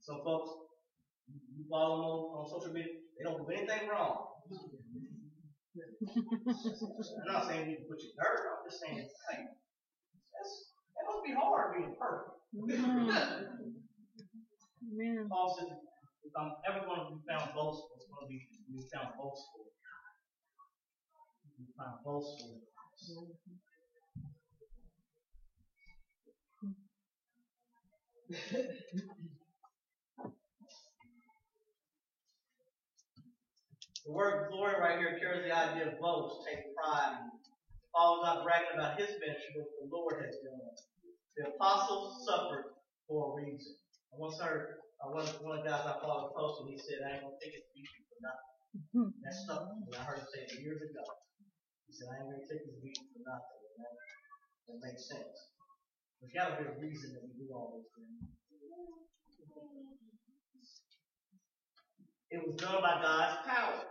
[0.00, 0.50] So, folks,
[1.56, 3.00] you follow them on, on social media.
[3.16, 4.28] They don't do anything wrong.
[5.74, 8.46] I'm not saying you can put your dirt.
[8.46, 9.40] I'm just saying, hey,
[10.32, 10.52] that's,
[10.94, 12.36] that must be hard being perfect.
[12.54, 13.10] Hmm.
[14.92, 15.26] Amen.
[15.28, 15.72] Paul says,
[16.22, 18.46] if I'm ever going to be found boastful, it's going to be,
[18.92, 19.66] found boastful.
[21.78, 22.60] Found boastful.
[34.04, 37.16] The word glory right here carries the idea of boast, take pride.
[37.94, 40.60] Paul is not bragging about his ministry, but the Lord has done.
[41.36, 42.76] The apostles suffered
[43.08, 43.76] for a reason.
[44.12, 47.36] I once heard one, of the guys I followed posted, he said, I ain't to
[47.40, 48.53] take beat for nothing.
[48.74, 49.14] Mm-hmm.
[49.22, 49.70] That stuck.
[49.94, 51.06] I heard him say it years ago.
[51.86, 53.60] He said, I ain't going to take his beat for nothing.
[53.62, 53.94] And that,
[54.66, 55.38] that makes sense.
[56.18, 58.34] There's got to be a reason that we do all those things.
[62.34, 63.86] It was done by God's power.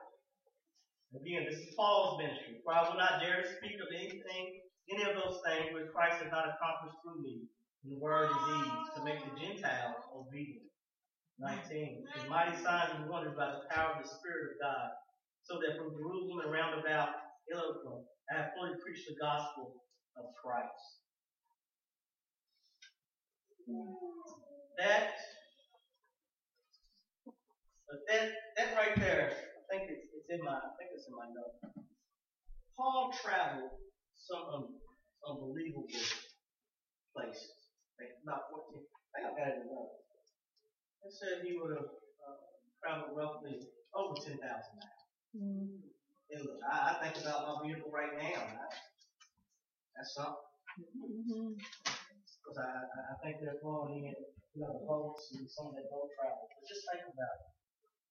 [1.15, 2.59] Again, this is Paul's ministry.
[2.65, 4.43] For I will not dare to speak of anything,
[4.91, 7.47] any of those things which Christ has not accomplished through me
[7.85, 10.72] in the word and deed to make the Gentiles obedient.
[11.39, 12.05] 19.
[12.19, 14.89] And mighty signs and wonders by the power of the Spirit of God,
[15.43, 17.09] so that from Jerusalem and round about
[17.51, 19.83] Illyricum I have fully preached the gospel
[20.15, 21.03] of Christ.
[24.79, 25.15] That,
[28.07, 31.27] that, that right there, I think it's, it's in my, I think it's in my
[31.27, 31.87] notes.
[32.77, 33.71] Paul traveled
[34.15, 34.65] some um,
[35.27, 35.87] unbelievable
[37.15, 37.51] places.
[37.99, 40.02] Like about 14, I think I've got it in the notes.
[41.03, 41.91] It said he would have
[42.23, 42.39] uh,
[42.79, 43.59] traveled roughly
[43.91, 45.03] over 10,000 miles.
[45.35, 45.83] Mm-hmm.
[46.31, 48.39] And look, I, I think about my vehicle right now.
[48.39, 48.67] I,
[49.91, 50.47] that's something.
[50.79, 51.59] Mm-hmm.
[51.59, 54.15] Because I, I think they're throwing in,
[54.55, 56.47] you know, the boats and some of that boat travel.
[56.47, 57.51] But just think about it.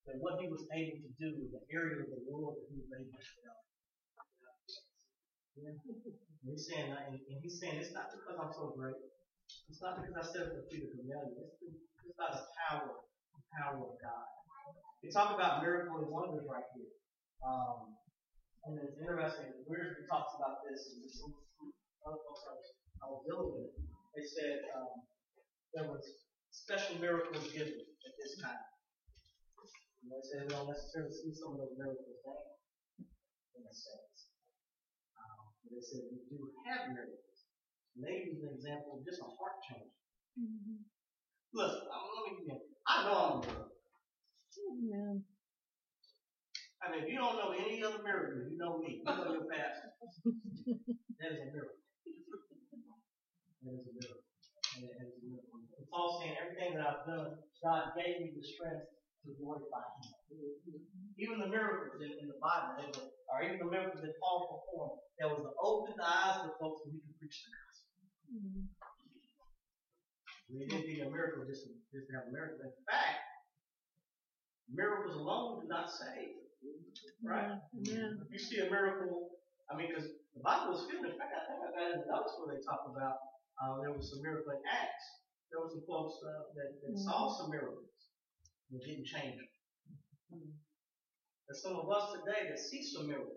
[0.06, 2.76] That what he was able to do in the area of the world that he
[2.76, 3.54] was able to go.
[5.56, 5.76] Yeah.
[6.42, 8.98] And he's saying, and he's saying, it's not because I'm so great.
[9.72, 11.48] It's not because I said Peter to know you.
[11.48, 12.92] It's, it's by the power,
[13.32, 14.28] the power of God.
[15.00, 16.92] We talk about miracle and wonders right here.
[17.40, 17.96] Um,
[18.68, 19.48] and it's interesting.
[19.64, 21.32] Wiersbe talks about this, and some
[22.04, 22.44] other folks
[23.00, 23.72] I was dealing with.
[24.12, 25.08] They said um,
[25.72, 26.04] there was
[26.52, 28.68] special miracles given at this time.
[30.04, 32.44] And they said we don't necessarily see some of those miracles now,
[33.56, 34.36] in a sense.
[35.16, 37.31] Um, but they said we do have miracles.
[37.96, 39.92] They an example of just a heart change.
[40.38, 40.84] Mhm.
[41.52, 42.60] Look, I'm, let me begin.
[42.88, 43.76] I know I'm a miracle.
[44.72, 45.24] Amen.
[46.82, 49.04] I mean, if you don't know any other miracle, you know me.
[49.04, 49.92] You know your pastor.
[51.20, 51.78] that is a miracle.
[53.62, 54.24] That is a miracle.
[54.80, 55.60] That is a miracle.
[55.78, 58.88] And Paul's saying everything that I've done, God gave me the strength
[59.22, 60.10] to glorify Him.
[61.20, 64.98] Even the miracles in, in the Bible, were, or even the miracles that Paul performed,
[65.20, 67.52] that was to open the eyes of the folks so we could preach the
[68.32, 68.68] Mhm.
[70.50, 72.60] We didn't need a miracle just to, just to have a miracle.
[72.64, 73.20] In fact,
[74.68, 76.36] miracles alone do not save.
[77.24, 77.58] Right?
[78.22, 79.30] If you see a miracle,
[79.70, 81.06] I mean, because the Bible is filled.
[81.06, 83.16] In fact, I think I got in the notes where they talk about
[83.62, 85.06] uh, there was some miracle in Acts.
[85.50, 87.90] There were some folks uh, that, that saw some miracles
[88.70, 89.50] and didn't change them.
[91.46, 93.36] There's some of us today that see some miracles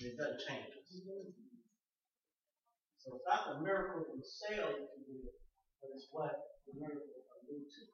[0.00, 0.88] and it doesn't change us.
[3.00, 5.32] So it's not the miracle themselves that you do,
[5.80, 6.36] but it's what
[6.68, 7.88] the miracle alludes to.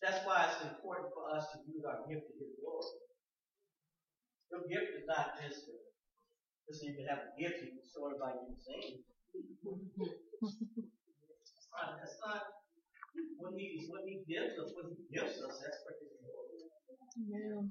[0.00, 3.04] That's why it's important for us to use our gift to His glory.
[4.48, 5.76] Your gift is not just to,
[6.64, 9.04] just so you can have a gift you can show everybody you sing.
[10.40, 12.40] That's not, that's not
[13.42, 14.72] what He what He gives us.
[14.72, 16.64] What He gives us, that's for His glory.
[17.18, 17.68] Amen.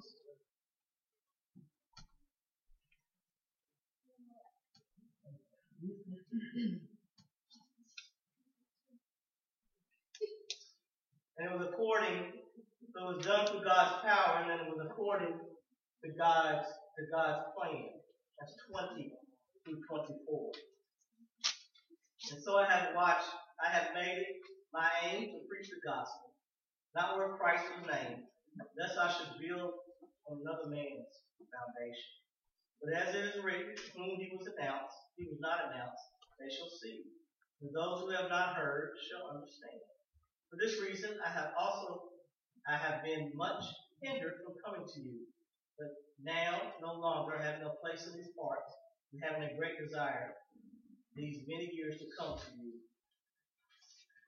[11.38, 12.34] And it was according,
[12.94, 17.06] so it was done through God's power, and then it was according to God's to
[17.14, 17.94] God's plan.
[18.42, 19.14] That's 20
[19.66, 20.18] through 24.
[22.34, 23.30] And so I have watched,
[23.62, 24.42] I have made it
[24.74, 26.34] my aim to preach the gospel,
[26.96, 28.26] not where Christ was named,
[28.78, 29.78] lest I should build
[30.26, 31.14] on another man's
[31.54, 32.14] foundation.
[32.82, 36.02] But as it is written, whom he was announced, he was not announced,
[36.40, 37.04] they shall see.
[37.62, 39.82] And those who have not heard shall understand.
[40.50, 42.14] For this reason, I have also,
[42.70, 43.66] I have been much
[44.02, 45.26] hindered from coming to you.
[45.78, 45.90] But
[46.22, 48.72] now, no longer, having no place in these parts,
[49.12, 50.34] and having a great desire,
[51.16, 52.74] these many years to come to you.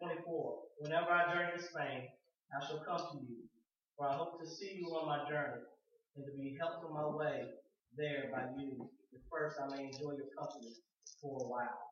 [0.02, 0.60] 24.
[0.80, 2.10] Whenever I journey to Spain,
[2.50, 3.46] I shall come to you,
[3.98, 5.62] for I hope to see you on my journey,
[6.16, 7.46] and to be helped on my way
[7.96, 10.74] there by you, that first I may enjoy your company
[11.22, 11.90] for a while.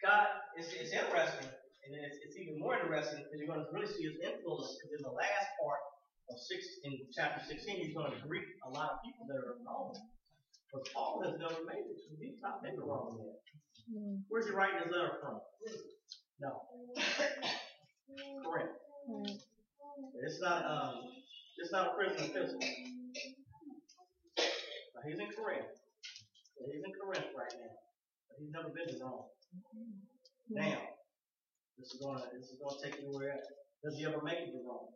[0.00, 0.26] God,
[0.56, 4.08] it's, it's interesting, and it's, it's even more interesting because you're going to really see
[4.08, 4.80] his influence.
[4.80, 5.82] Because in the last part
[6.32, 9.60] of six, in chapter 16, he's going to greet a lot of people that are
[9.60, 9.92] known.
[10.72, 12.00] But Paul has never made it.
[12.00, 13.44] So he's not been to Rome yet.
[13.92, 14.22] Mm.
[14.28, 15.40] Where's he writing his letter from?
[16.40, 16.64] No.
[18.44, 18.70] Corinth.
[19.08, 19.40] Right.
[20.22, 20.94] It's not um,
[21.58, 22.60] it's not a prison epistle.
[24.94, 25.72] Now, he's in Corinth.
[26.72, 27.74] He's in Corinth right now.
[28.28, 29.28] But he's never been to Rome.
[30.50, 30.78] Now,
[31.78, 33.40] this is gonna this is gonna take you where
[33.84, 34.92] does he ever make it to Rome?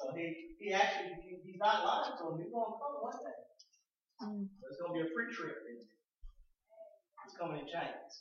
[0.00, 2.38] So he he actually he, he's not lying to him.
[2.42, 3.38] He's gonna come one day.
[4.22, 4.48] Mm.
[4.60, 5.56] There's gonna be a free trip.
[7.38, 8.12] Coming in chains.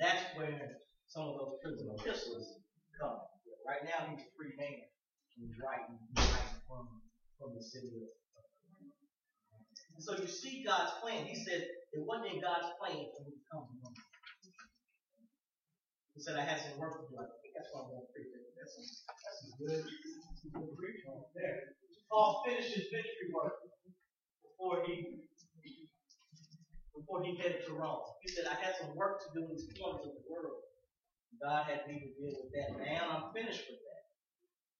[0.00, 2.60] That's where some of those prison epistles
[3.00, 3.20] come.
[3.68, 4.88] Right now he's a free man.
[5.36, 6.88] He's writing, writing from
[7.36, 8.08] from the city of
[9.96, 11.24] and so you see God's plan.
[11.24, 13.88] He said it wasn't in God's plan for me to come to.
[16.12, 17.16] He said I had some work to do.
[17.16, 18.28] I think that's what I'm going to preach.
[18.56, 19.80] That's some, that's some good,
[20.52, 21.76] good preaching right there.
[22.12, 23.56] Paul finished his ministry work
[24.44, 25.24] before he
[26.96, 28.02] before he headed to Rome.
[28.24, 30.64] He said, I had some work to do in these corners of the world.
[31.36, 32.80] God had me to deal with that.
[32.80, 34.02] Now I'm finished with that.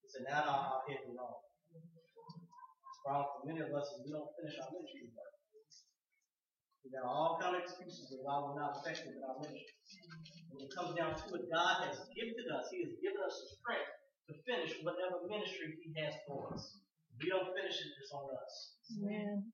[0.01, 1.45] He said, now I'll, head to Rome.
[1.77, 5.37] The problem for many of us is we don't finish our ministry work.
[6.87, 9.75] We got all kind of excuses of why we're not effective in our ministry.
[10.55, 12.71] When it comes down to it, God has gifted us.
[12.71, 13.91] He has given us the strength
[14.31, 16.79] to finish whatever ministry He has for us.
[17.11, 18.55] If we don't finish it, it's on us.
[19.03, 19.51] Amen.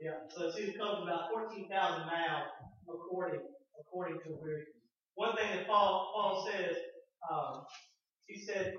[0.00, 1.68] Yeah, so it comes about 14,000
[2.08, 2.48] miles
[2.88, 3.44] according
[3.76, 4.64] according to where
[5.14, 6.72] one thing that Paul Paul says,
[7.28, 7.68] um,
[8.24, 8.72] he said,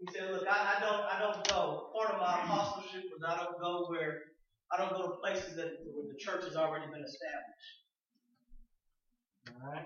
[0.00, 1.92] he said, look, I, I don't I don't go.
[1.92, 4.32] Part of my apostleship was I don't go where
[4.72, 7.72] I don't go to places that where the church has already been established.
[9.52, 9.84] All right.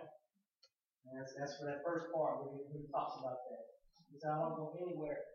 [1.10, 3.66] That's that's for that first part where he, he talks about that.
[4.14, 5.26] He said, I don't go anywhere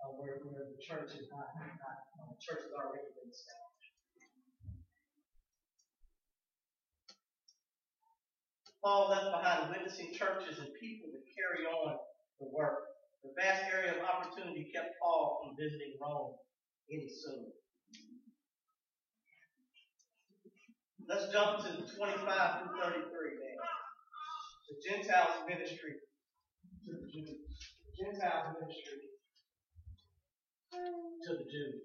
[0.00, 3.67] uh, where where the church is not, not the church has already been established.
[8.84, 11.96] Paul left behind witnessing churches and people to carry on
[12.40, 12.78] the work.
[13.24, 16.34] The vast area of opportunity kept Paul from visiting Rome
[16.90, 17.50] any sooner.
[21.08, 23.78] Let's jump to 25 through 33 now.
[24.68, 25.94] The Gentiles ministry
[26.86, 27.40] to the Jews.
[27.86, 29.08] The Gentiles ministry
[30.72, 31.80] to the Jews.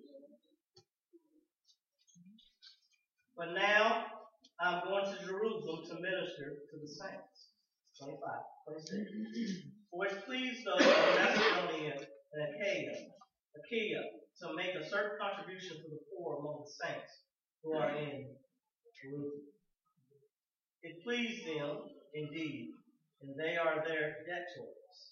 [3.36, 4.06] But now
[4.64, 7.52] I'm going to Jerusalem to minister to the saints.
[8.00, 8.16] 25,
[8.72, 9.68] 26.
[9.92, 12.96] For it pleased those of Macedonia and Achaia,
[13.60, 14.02] Achaia
[14.40, 17.12] to make a certain contribution to the poor among the saints
[17.62, 18.32] who are in
[18.96, 19.52] Jerusalem.
[20.82, 22.72] It pleased them, indeed,
[23.22, 25.12] and they are their debtors.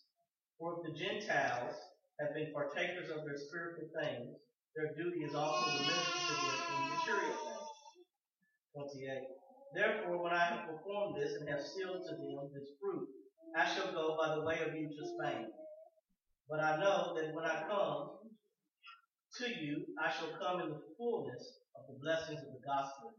[0.59, 1.75] For if the Gentiles
[2.21, 4.31] have been partakers of their spiritual things,
[4.77, 7.71] their duty is also to minister to them in material things.
[8.95, 9.40] 28.
[9.73, 13.07] Therefore, when I have performed this and have sealed to them this fruit,
[13.55, 15.47] I shall go by the way of you to Spain.
[16.49, 18.19] But I know that when I come
[19.39, 23.15] to you, I shall come in the fullness of the blessings of the gospel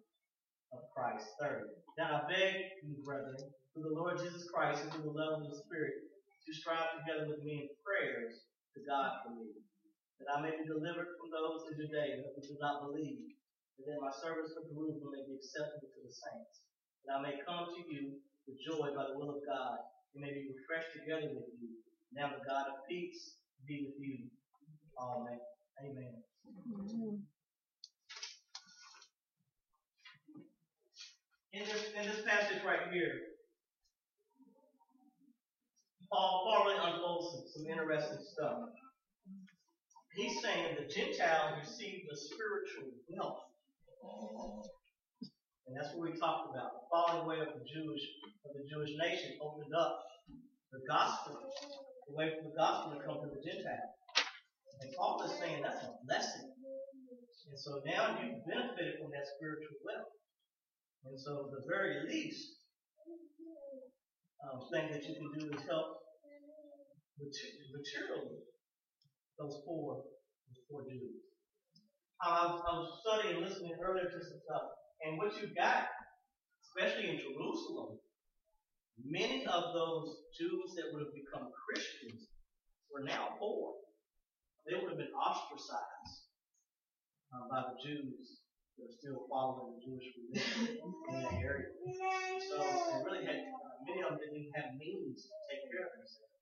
[0.73, 1.25] of Christ.
[1.41, 3.37] Third, now I beg you, brethren,
[3.73, 5.97] through the Lord Jesus Christ and through the love of the Spirit,
[6.45, 8.45] to strive together with me in prayers
[8.77, 9.49] to God for me,
[10.21, 13.33] that I may be delivered from those in Judea who do not believe,
[13.87, 16.63] and that my service for Jerusalem may be acceptable to the saints,
[17.07, 19.79] that I may come to you with joy by the will of God,
[20.15, 21.83] and may be refreshed together with you.
[22.15, 24.31] Now the God of peace be with you.
[25.01, 25.41] Amen.
[25.83, 26.15] Amen.
[31.53, 33.21] In this in this passage right here,
[36.11, 38.71] Paul, really unfolds some, some interesting stuff.
[40.15, 43.41] He's saying the Gentiles receive the spiritual wealth.
[44.03, 46.75] And that's what we talked about.
[46.75, 48.05] The falling away of the Jewish
[48.45, 50.03] of the Jewish nation opened up
[50.75, 51.39] the gospel,
[52.09, 53.95] the way for the gospel to come to the Gentiles.
[54.83, 56.51] And Paul is saying that's a blessing.
[56.51, 60.11] And so now you've benefited from that spiritual wealth.
[61.05, 62.59] And so the very least
[64.43, 66.03] um, thing that you can do is help
[67.19, 68.43] materially
[69.39, 70.03] those poor,
[70.49, 71.32] those poor Jews.
[72.23, 74.63] I was, I was studying, and listening earlier to some stuff,
[75.03, 75.91] and what you got,
[76.63, 77.99] especially in Jerusalem,
[79.03, 82.31] many of those Jews that would have become Christians
[82.95, 83.75] were now poor.
[84.71, 86.31] They would have been ostracized
[87.35, 88.39] uh, by the Jews
[88.79, 91.75] that are still following the Jewish religion in that area.
[92.47, 95.91] So they really had, uh, many of them didn't even have means to take care
[95.91, 96.39] of themselves.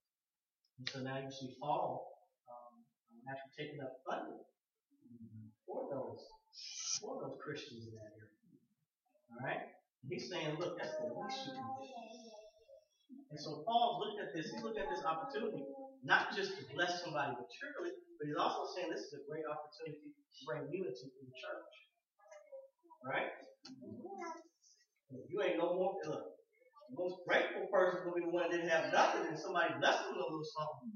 [0.76, 2.04] And so now you see Paul
[2.52, 2.84] um,
[3.32, 4.44] actually taking up funding
[5.70, 6.18] for those
[6.98, 8.34] for those Christians in that area.
[9.30, 9.62] All right?
[10.10, 11.86] He's saying, look, that's the least you can do.
[13.30, 15.62] And so Paul looked at this, he looked at this opportunity
[16.02, 20.10] not just to bless somebody materially, but he's also saying this is a great opportunity
[20.10, 21.72] to bring unity to the church.
[23.04, 23.30] Right?
[25.14, 26.40] If you ain't no more, look,
[26.90, 30.10] the most grateful person will be the one that didn't have nothing and somebody blessed
[30.10, 30.90] them with a little something.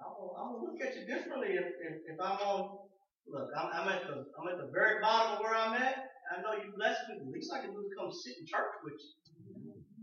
[0.00, 2.88] I'm gonna, I'm gonna look at you differently if, if, if I'm on,
[3.28, 6.10] look, I'm, I'm at the, I'm at the very bottom of where I'm at.
[6.32, 7.20] I know you blessed me.
[7.20, 8.96] At least I can do is come sit in church with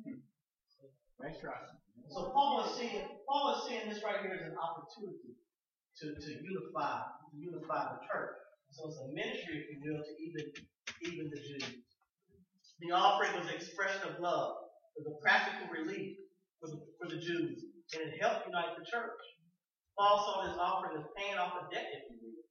[0.06, 0.22] you.
[1.20, 1.58] Nice try.
[2.10, 5.34] So Paul is seeing, Paul is seeing this right here as an opportunity
[6.02, 8.36] to, to unify, to unify the church.
[8.72, 10.46] So it's a ministry, if you will, to even,
[11.08, 11.84] even the Jews.
[12.80, 14.58] The offering was an expression of love,
[14.98, 16.18] was a practical relief
[16.60, 17.64] for the, for the Jews,
[17.94, 19.22] and it helped unite the church.
[20.02, 22.42] Saw this offering as paying off a debt, if you will.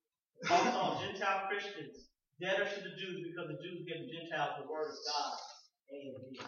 [0.47, 4.89] Saw Gentile Christians debtors to the Jews because the Jews gave the Gentiles the word
[4.89, 5.35] of God
[5.91, 6.47] Jesus.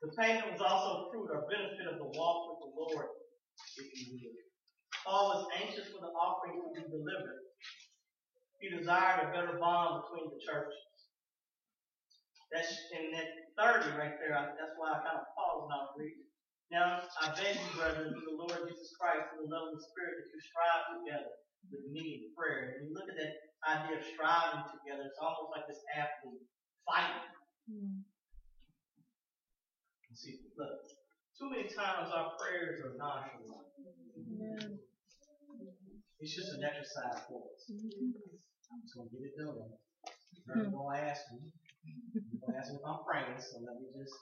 [0.00, 3.08] The payment was also fruit or benefit of the walk with the Lord,
[3.76, 4.40] if you will.
[5.04, 7.44] Paul was anxious for the offering to be delivered.
[8.58, 10.80] He desired a better bond between the churches.
[12.50, 14.32] That's in that 30 right there.
[14.32, 16.25] That's why I kind of paused and I was reading.
[16.70, 19.84] Now, I beg you, brethren, through the Lord Jesus Christ and the love of the
[19.86, 21.32] Spirit, that you strive together
[21.70, 22.74] with me in prayer.
[22.74, 23.34] And you look at that
[23.70, 26.42] idea of striving together, it's almost like this athlete
[26.82, 27.30] fighting.
[27.70, 28.02] mm,
[30.16, 30.74] see, look,
[31.38, 33.68] too many times our prayers are nonchalant.
[34.18, 34.80] amen.
[36.18, 37.62] It's just an exercise for us.
[37.70, 38.16] Mhm.
[38.72, 39.76] I'm just gonna get it done.
[40.50, 41.52] I'm gonna ask me.
[42.16, 44.16] I'm gonna ask me if I'm praying, so let me just.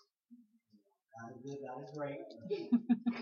[1.14, 2.18] God is good, God is great.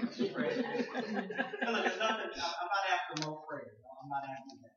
[0.01, 0.49] Let's just pray.
[0.53, 3.69] And look, there's nothing, I'm not after more prayer.
[4.03, 4.77] I'm not after that.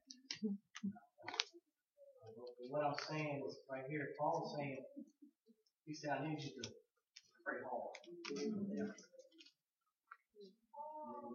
[2.22, 4.78] But What I'm saying is right here, Paul's saying,
[5.86, 6.70] he said, I need you to
[7.45, 7.95] pray hard.
[8.36, 8.91] And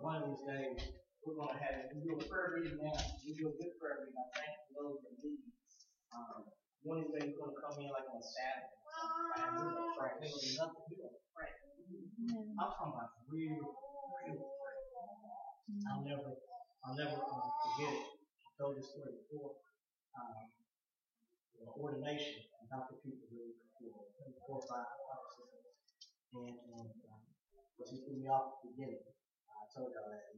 [0.01, 0.79] One of these days,
[1.25, 2.93] we're gonna have, we do a prayer meeting now,
[3.27, 5.41] we do a good prayer meeting, I thank those that lead.
[6.13, 6.45] Um,
[6.83, 8.75] one of these days, we're gonna come in like on Saturday.
[9.39, 11.53] And we're gonna pray, we're gonna do nothing, we're gonna pray.
[12.21, 14.85] I'm talking about real, real prayer.
[15.89, 16.37] I'll never,
[16.85, 18.07] I'll never um, forget it.
[18.45, 19.57] I told this story before.
[20.13, 20.53] Um,
[21.65, 23.01] the ordination, and Dr.
[23.01, 24.05] People really before,
[24.45, 25.81] four or five, five or six of us.
[26.37, 27.21] And, and, um,
[27.81, 29.01] but she threw me off at the beginning.
[29.01, 30.29] I told y'all that.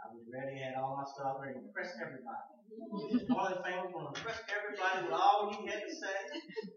[0.00, 2.50] I was ready, had all my stuff ready, impress everybody.
[2.70, 6.18] One of the things was gonna impress everybody with all he had to say.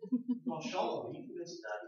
[0.50, 1.88] Gonna show him he could study.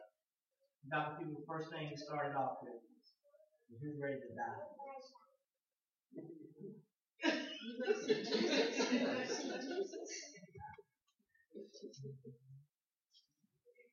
[0.92, 1.18] Dr.
[1.18, 4.62] People, first thing he started off with was, who's ready to die?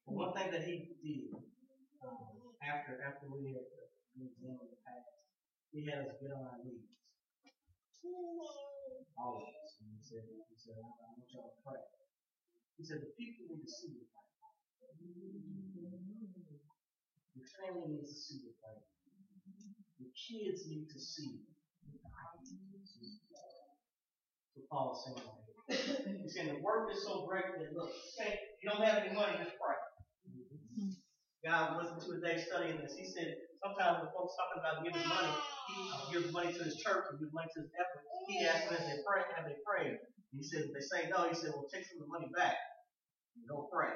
[0.05, 1.33] One thing that he did
[2.05, 3.65] um, after after we had
[4.21, 5.09] examined the past,
[5.73, 6.93] he had us get on our knees.
[9.17, 9.81] All of us.
[9.81, 11.81] And he said, he said, I, I want y'all to pray.
[12.77, 14.29] He said, the people need to see you fight.
[17.35, 18.85] Your family needs to see the fight.
[19.99, 21.41] Your kids need to see
[21.89, 22.43] you fight.
[24.55, 26.19] So Paul is saying here.
[26.23, 29.39] He's saying the work is so great that look, say you don't have any money,
[29.41, 29.79] just pray.
[31.43, 32.95] God listened to a day studying this.
[32.95, 35.35] He said sometimes when folks talking about giving money,
[36.15, 38.03] gives money to his church and gives money to his effort.
[38.31, 39.99] He asked them if they pray, have they prayed?
[40.31, 42.55] He said if they say no, he said, well take some of the money back
[43.35, 43.91] and go pray.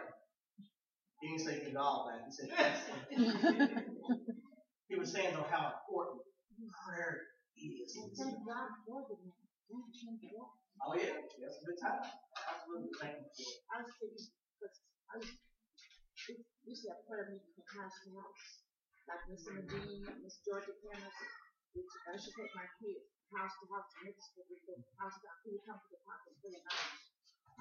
[1.21, 2.27] He didn't say it all back.
[2.27, 2.91] He said yes.
[4.89, 6.21] he was saying though how important
[6.85, 7.97] prayer is.
[10.85, 12.05] Oh yeah, that's a good time.
[12.37, 13.59] Absolutely, thank you for it.
[13.73, 14.29] I was thinking,
[14.61, 14.77] because
[15.09, 15.29] I was,
[16.69, 18.45] we to have prayer meeting from house to house.
[19.09, 21.33] Like Miss Nadine, Miss Georgia Cameron,
[21.73, 25.17] which I should take my kids house to house to make sure we go house
[25.19, 26.77] to house, we come to the pray and I,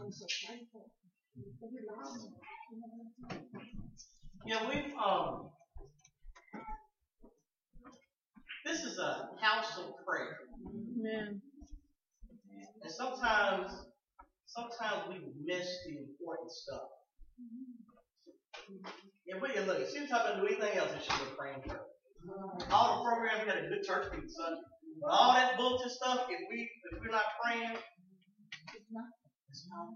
[0.04, 0.92] I'm so thankful.
[1.36, 2.32] But he loves me.
[2.72, 3.92] You know what I'm saying?
[4.46, 5.50] Yeah, we've um.
[8.66, 10.38] This is a house of prayer,
[10.98, 11.40] Amen.
[12.82, 13.72] and sometimes,
[14.48, 16.82] sometimes we miss the important stuff.
[19.28, 21.80] Yeah, but yeah, look, she was talking do anything else, and she was praying for.
[22.72, 24.62] All the programs, we had a good church meeting Sunday.
[25.02, 27.78] But all that bulletin stuff, if we if we're not praying,
[28.74, 29.06] It's not,
[29.50, 29.94] it's not.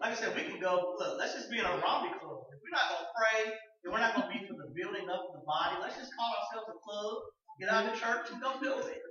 [0.00, 0.94] Like I said, we can go.
[0.98, 2.46] Look, let's just be in a Romney club.
[2.54, 5.42] If we're not gonna pray, if we're not gonna be for the building up of
[5.42, 7.14] the body, let's just call ourselves a club.
[7.58, 9.02] Get out of the church and go build it.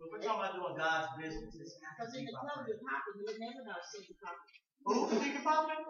[0.00, 1.52] But we're talking about doing God's business.
[1.52, 4.56] Because in the club you're popping, you never know if you're popping.
[4.88, 4.96] Who?
[5.20, 5.84] Speaker Poppin?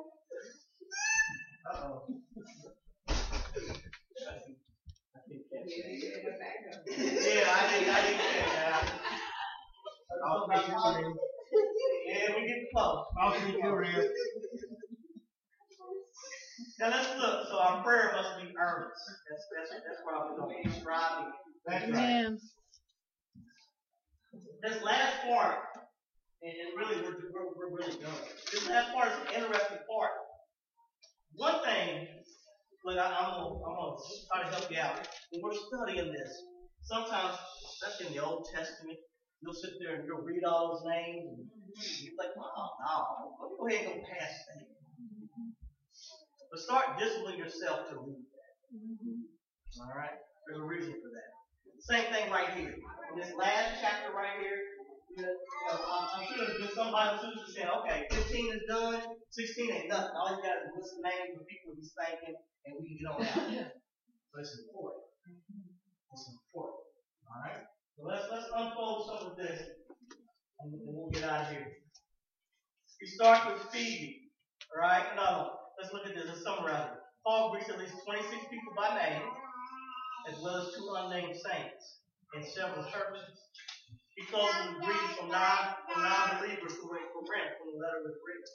[1.70, 2.02] Uh-oh.
[5.14, 5.70] I think that's
[6.86, 8.90] Yeah, I didn't, I didn't catch that.
[12.06, 13.04] Yeah, we get close.
[16.78, 17.46] Now let's look.
[17.48, 19.00] So our prayer must be earnest.
[19.30, 21.32] That's that's that's why we're going to be striving.
[21.70, 22.38] Amen.
[24.62, 25.58] This last part,
[26.42, 28.12] and, and really we're, we're, we're really done.
[28.52, 30.12] This last part is an interesting part.
[31.34, 32.08] One thing,
[32.84, 33.96] look, I, I'm gonna I'm gonna
[34.32, 35.08] try to help you out.
[35.30, 36.32] When we're studying this,
[36.82, 37.38] sometimes,
[37.72, 38.98] especially in the Old Testament,
[39.42, 41.48] you'll sit there and you'll read all those names, and
[42.00, 42.96] you're like, oh no,
[43.40, 44.66] let me go ahead and go past that.
[46.50, 48.52] But start disciplining yourself to read that.
[49.82, 50.16] All right?
[50.46, 51.30] There's a reason for that.
[51.82, 52.74] Same thing right here.
[53.12, 54.58] In this last chapter right here,
[55.16, 55.32] you know,
[55.70, 60.12] I'm, sure there's been some Bible students saying, okay, 15 is done, 16 ain't nothing.
[60.12, 63.08] All you got is list the names of people he's thanking, and we can get
[63.08, 63.72] on out.
[64.32, 65.04] but it's important.
[66.12, 66.84] It's important.
[67.28, 67.64] All right?
[67.96, 69.60] So let's let's unfold some of this,
[70.60, 71.72] and, and we'll get out of here.
[73.00, 74.30] We start with Phoebe.
[74.74, 75.04] All right?
[75.16, 76.26] No, let's look at this.
[76.28, 76.98] Let's summarize it.
[77.24, 79.22] Paul greets at least 26 people by name
[80.28, 82.00] as well as two unnamed saints
[82.34, 83.28] in several churches.
[84.16, 88.00] He closes with greetings from non from non-believers who were in Corinth when the letter
[88.04, 88.52] was written.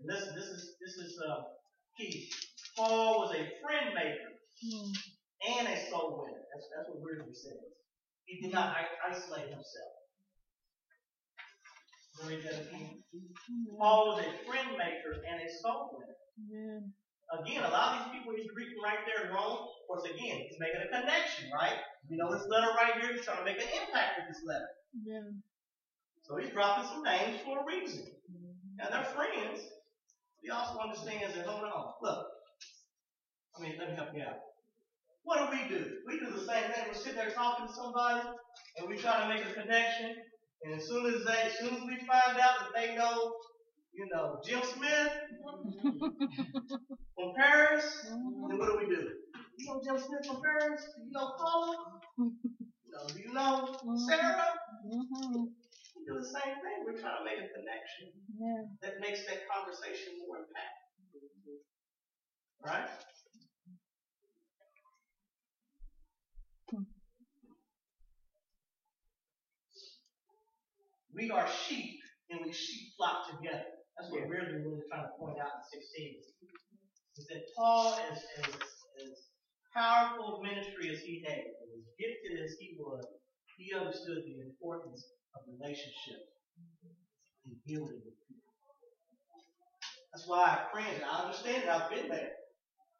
[0.00, 1.42] And this, this is, this is, uh,
[1.96, 2.30] key.
[2.76, 4.92] Paul was a friend maker Mm.
[5.56, 6.42] and a soul winner.
[6.52, 7.79] That's, that's what Ridley says.
[8.30, 9.92] He did not isolate himself.
[12.22, 12.62] Let me read that.
[13.76, 16.14] Paul was a friend maker and a soul winner.
[17.42, 20.46] Again, a lot of these people he's greeting right there in Rome, of course, again,
[20.46, 21.78] he's making a connection, right?
[22.08, 24.70] You know this letter right here, he's trying to make an impact with this letter.
[26.22, 28.06] So he's dropping some names for a reason.
[28.78, 29.62] And they're friends.
[30.42, 32.26] He also understands that, hold on, look.
[33.58, 34.38] I mean, let me help you out.
[35.24, 35.84] What do we do?
[36.06, 36.84] We do the same thing.
[36.88, 38.26] We sit there talking to somebody,
[38.78, 40.16] and we try to make a connection.
[40.64, 43.32] And as soon as they, as soon as we find out that they know,
[43.92, 45.12] you know, Jim Smith
[47.14, 48.18] from Paris, then
[48.58, 49.08] what do we do?
[49.58, 50.80] You know Jim Smith from Paris?
[50.96, 51.76] Do you know Paula?
[52.18, 53.76] You know, do you know
[54.08, 54.52] Sarah?
[54.86, 55.44] Mm-hmm.
[55.96, 56.76] We do the same thing.
[56.84, 58.08] We're trying to make a connection
[58.40, 58.64] Yeah.
[58.82, 61.60] that makes that conversation more impactful.
[62.64, 62.88] Right?
[71.14, 72.00] We are sheep
[72.30, 73.64] and we sheep flock together.
[73.98, 76.20] That's what we're really trying to point out in 16.
[77.18, 78.54] Is that Paul, as, as,
[79.02, 79.12] as
[79.74, 83.04] powerful of ministry as he had, and as gifted as he was,
[83.58, 85.04] he understood the importance
[85.36, 86.22] of relationship
[87.46, 88.50] and building with people.
[90.12, 91.02] That's why I cringe.
[91.04, 91.70] I understand it.
[91.70, 92.32] I've been there.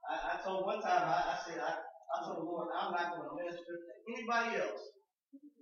[0.08, 3.16] I, I told one time, I, I said, I, I told the Lord, I'm not
[3.16, 4.82] going to minister to anybody else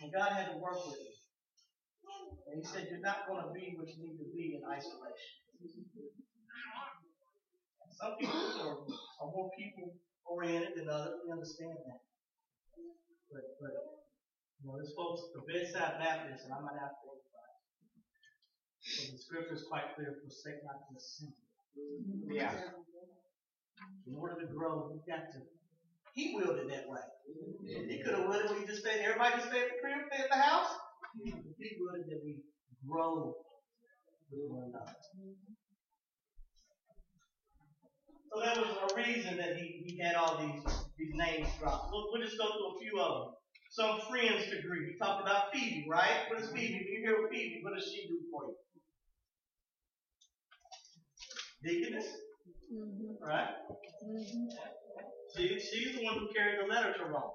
[0.00, 1.12] And God had to work with me.
[2.50, 5.40] And He said, You're not going to be what you need to be in isolation.
[8.00, 8.80] Some people are,
[9.20, 9.92] are more people
[10.24, 11.20] oriented than others.
[11.20, 12.00] We understand that.
[13.28, 13.74] But, but,
[14.58, 17.28] you know, this folks, the bedside Baptist, and I'm not after anybody.
[18.80, 21.36] But the scripture is quite clear, forsake not the assembly.
[22.34, 22.56] Yeah.
[24.06, 25.38] In order to grow, we've got to.
[26.12, 27.00] He willed it that way.
[27.88, 30.24] He could have willed it We just stayed, everybody just stay at the crib, stay
[30.24, 30.70] at the house.
[31.22, 31.32] He
[31.78, 32.42] willed it that we
[32.88, 33.34] grow
[34.30, 34.96] with one another.
[38.32, 40.62] So there was a reason that he, he had all these,
[40.98, 41.90] these names dropped.
[41.90, 43.34] We'll, we'll just go through a few of them.
[43.70, 44.86] Some friends to greet.
[44.86, 46.26] We talked about Phoebe, right?
[46.28, 48.56] What is Phoebe, when you hear Phoebe, what does she do for you?
[51.62, 52.06] Deaconess,
[52.70, 53.18] Mm-hmm.
[53.18, 53.50] right?
[54.06, 54.46] Mm-hmm.
[55.34, 57.34] She, she's the one who carried the letter to Rome.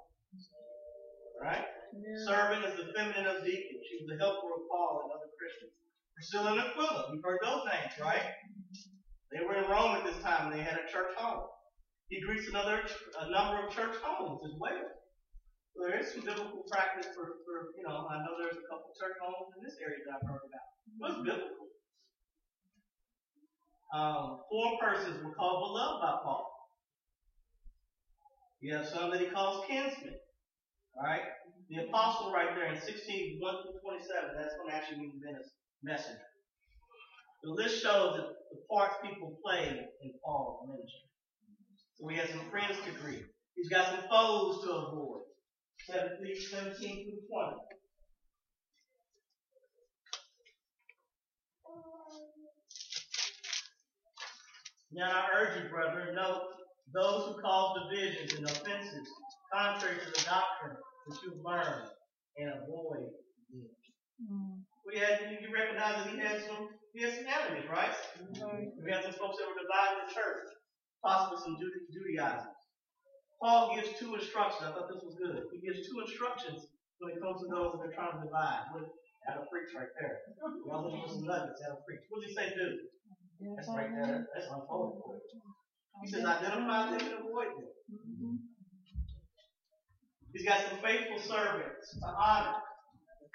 [1.43, 1.67] Right?
[1.91, 2.23] Yeah.
[2.23, 3.79] Serving as the feminine of deacon.
[3.83, 5.75] She was the helper of Paul and other Christians.
[6.15, 8.23] Priscilla and Aquila, we've heard those names, right?
[9.35, 11.43] They were in Rome at this time and they had a church home.
[12.07, 14.87] He greets another a number of church homes as well.
[15.75, 18.95] So there is some biblical practice for, for you know, I know there's a couple
[18.95, 20.67] church homes in this area that I've heard about.
[20.95, 21.67] But it's biblical.
[23.95, 26.51] Um, four persons were called beloved by Paul.
[28.59, 30.19] You have some that he calls kinsmen.
[30.97, 31.21] Alright?
[31.69, 35.21] The apostle right there in 16, 1 through 27, that's going to actually mean
[35.81, 36.19] messenger.
[37.43, 41.07] The list shows that the parts people played in Paul's ministry.
[41.95, 43.23] So we have some friends to greet.
[43.55, 45.21] He's got some foes to avoid.
[45.87, 47.74] 17 through 20.
[54.95, 56.55] Now I urge you, brethren, note
[56.95, 59.07] those who cause divisions and offenses
[59.51, 61.91] contrary to the doctrine that you've learned
[62.39, 63.11] and avoid
[63.51, 63.67] them.
[64.23, 64.63] Mm.
[64.87, 67.91] We had you recognize that he had some he had some enemies, right?
[68.39, 68.71] Right.
[68.79, 70.47] We had some folks that were dividing the church,
[71.03, 72.55] possibly some Juda- Judaizers.
[73.43, 74.63] Paul gives two instructions.
[74.63, 75.43] I thought this was good.
[75.51, 76.71] He gives two instructions
[77.03, 78.71] when it comes to those that are trying to divide.
[78.71, 78.87] What,
[79.27, 80.23] that'll preach right there.
[80.63, 81.59] Y'all looking for some nuggets.
[81.59, 82.07] That'll preach.
[82.07, 82.79] What does he say do?
[83.55, 84.27] That's right there.
[84.33, 85.41] That's unfolded for you.
[86.03, 87.69] He says identify them and avoid them.
[87.91, 88.35] Mm-hmm.
[90.33, 92.59] He's got some faithful servants to honor.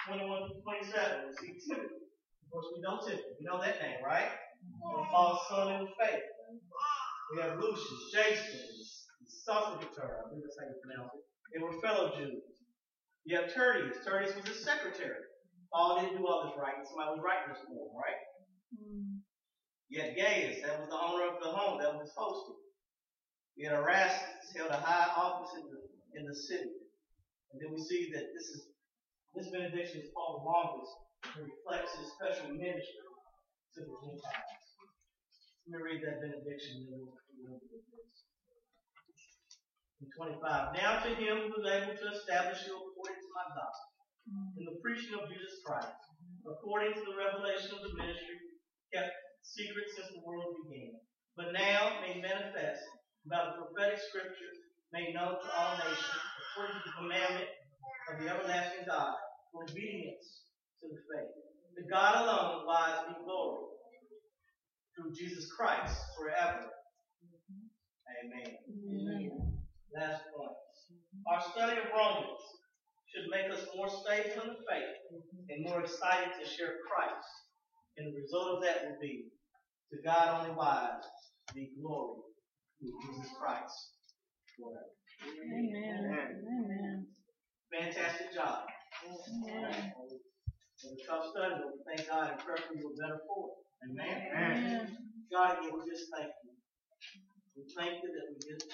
[0.08, 1.28] 21 to 27.
[1.28, 2.00] We see Timothy.
[2.00, 3.36] Of course, we know Timothy.
[3.40, 4.32] We know that name, right?
[5.10, 6.24] Paul's son in the faith.
[7.32, 8.60] We have Lucius, Jason,
[9.28, 11.24] Sosipater, I believe that's how you pronounce it.
[11.54, 12.42] They were fellow Jews.
[13.24, 13.98] You have Tertius.
[14.04, 15.24] Tertius was his secretary.
[15.72, 16.82] Paul didn't do all this writing.
[16.84, 18.20] Somebody was writing this for him, right?
[18.74, 19.09] Mm.
[19.90, 20.62] Had Gaius.
[20.62, 22.58] That was the owner of the home that was hosted.
[23.56, 25.80] yet Erastus, held a high office in the,
[26.14, 26.70] in the city.
[27.50, 28.70] And then we see that this is
[29.34, 30.90] this benediction is the longest.
[31.38, 33.06] It reflects his special ministry
[33.74, 34.66] to the Gentiles.
[35.70, 37.14] Let me read that benediction and we'll,
[37.54, 37.62] at
[37.94, 38.26] this.
[40.02, 40.74] And 25.
[40.74, 43.90] Now to him who is able to establish you according to my gospel,
[44.58, 45.94] in the preaching of Jesus Christ,
[46.42, 48.38] according to the revelation of the ministry
[48.90, 50.94] kept secret since the world began,
[51.36, 52.82] but now made manifest
[53.26, 54.58] by the prophetic scriptures
[54.92, 57.50] made known to all nations, according to the commandment
[58.10, 59.14] of the everlasting God,
[59.52, 60.50] for obedience
[60.82, 61.34] to the faith.
[61.78, 63.70] To God alone lies be glory
[64.96, 66.66] through Jesus Christ forever.
[68.24, 68.58] Amen.
[68.68, 69.30] Amen.
[69.94, 70.56] Last point.
[71.30, 72.42] Our study of Romans
[73.06, 74.96] should make us more stable in the faith
[75.50, 77.30] and more excited to share Christ.
[78.00, 79.28] And the result of that will be
[79.92, 81.04] to God only wise
[81.52, 82.24] be glory
[82.80, 83.76] through Jesus Christ
[84.56, 84.88] forever.
[85.20, 86.40] Amen.
[86.48, 87.06] Amen.
[87.68, 88.64] Fantastic job.
[89.04, 89.92] Amen.
[89.92, 93.52] It was a tough study, but we thank God and pray for you better for
[93.52, 93.92] it.
[93.92, 94.32] Amen.
[94.32, 94.96] Amen.
[95.30, 96.56] God, again, we just thank you.
[97.52, 98.64] We thank you that we get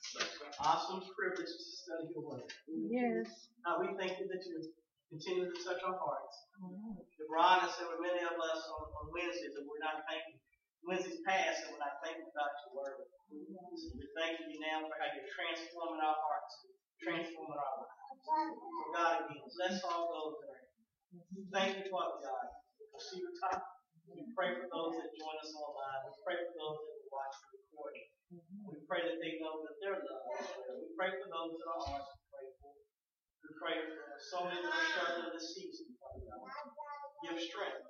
[0.00, 2.48] such an awesome privilege to study your word.
[2.88, 3.52] Yes.
[3.66, 4.64] God, we thank you that you
[5.10, 6.34] continue to touch our hearts.
[7.18, 10.38] The Ron has said with many of us on, on Wednesdays that we're not thinking,
[10.86, 13.04] Wednesdays past, and we're not thinking about your word.
[13.74, 16.52] So we thank you now for how you're transforming our hearts,
[17.02, 17.98] transforming our lives.
[18.22, 21.46] So God, again, bless all those that are here.
[21.50, 22.46] Thank you, Father God,
[22.90, 23.60] for Cedar Top.
[24.10, 26.00] We pray for those that join us online.
[26.10, 28.06] We pray for those that will watch the recording.
[28.66, 30.82] We pray that they know that they're loved.
[30.82, 32.79] We pray for those that are hearts to pray for.
[33.40, 35.96] We pray for so many that are struggling this season.
[37.24, 37.88] Give strength.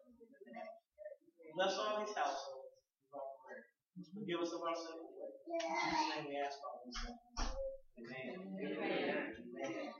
[1.55, 2.71] Bless all these households.
[2.71, 3.67] is our prayer.
[4.15, 5.35] Forgive us of our sinful ways.
[5.51, 7.19] In Jesus' name we ask all these things.
[7.99, 9.91] Amen.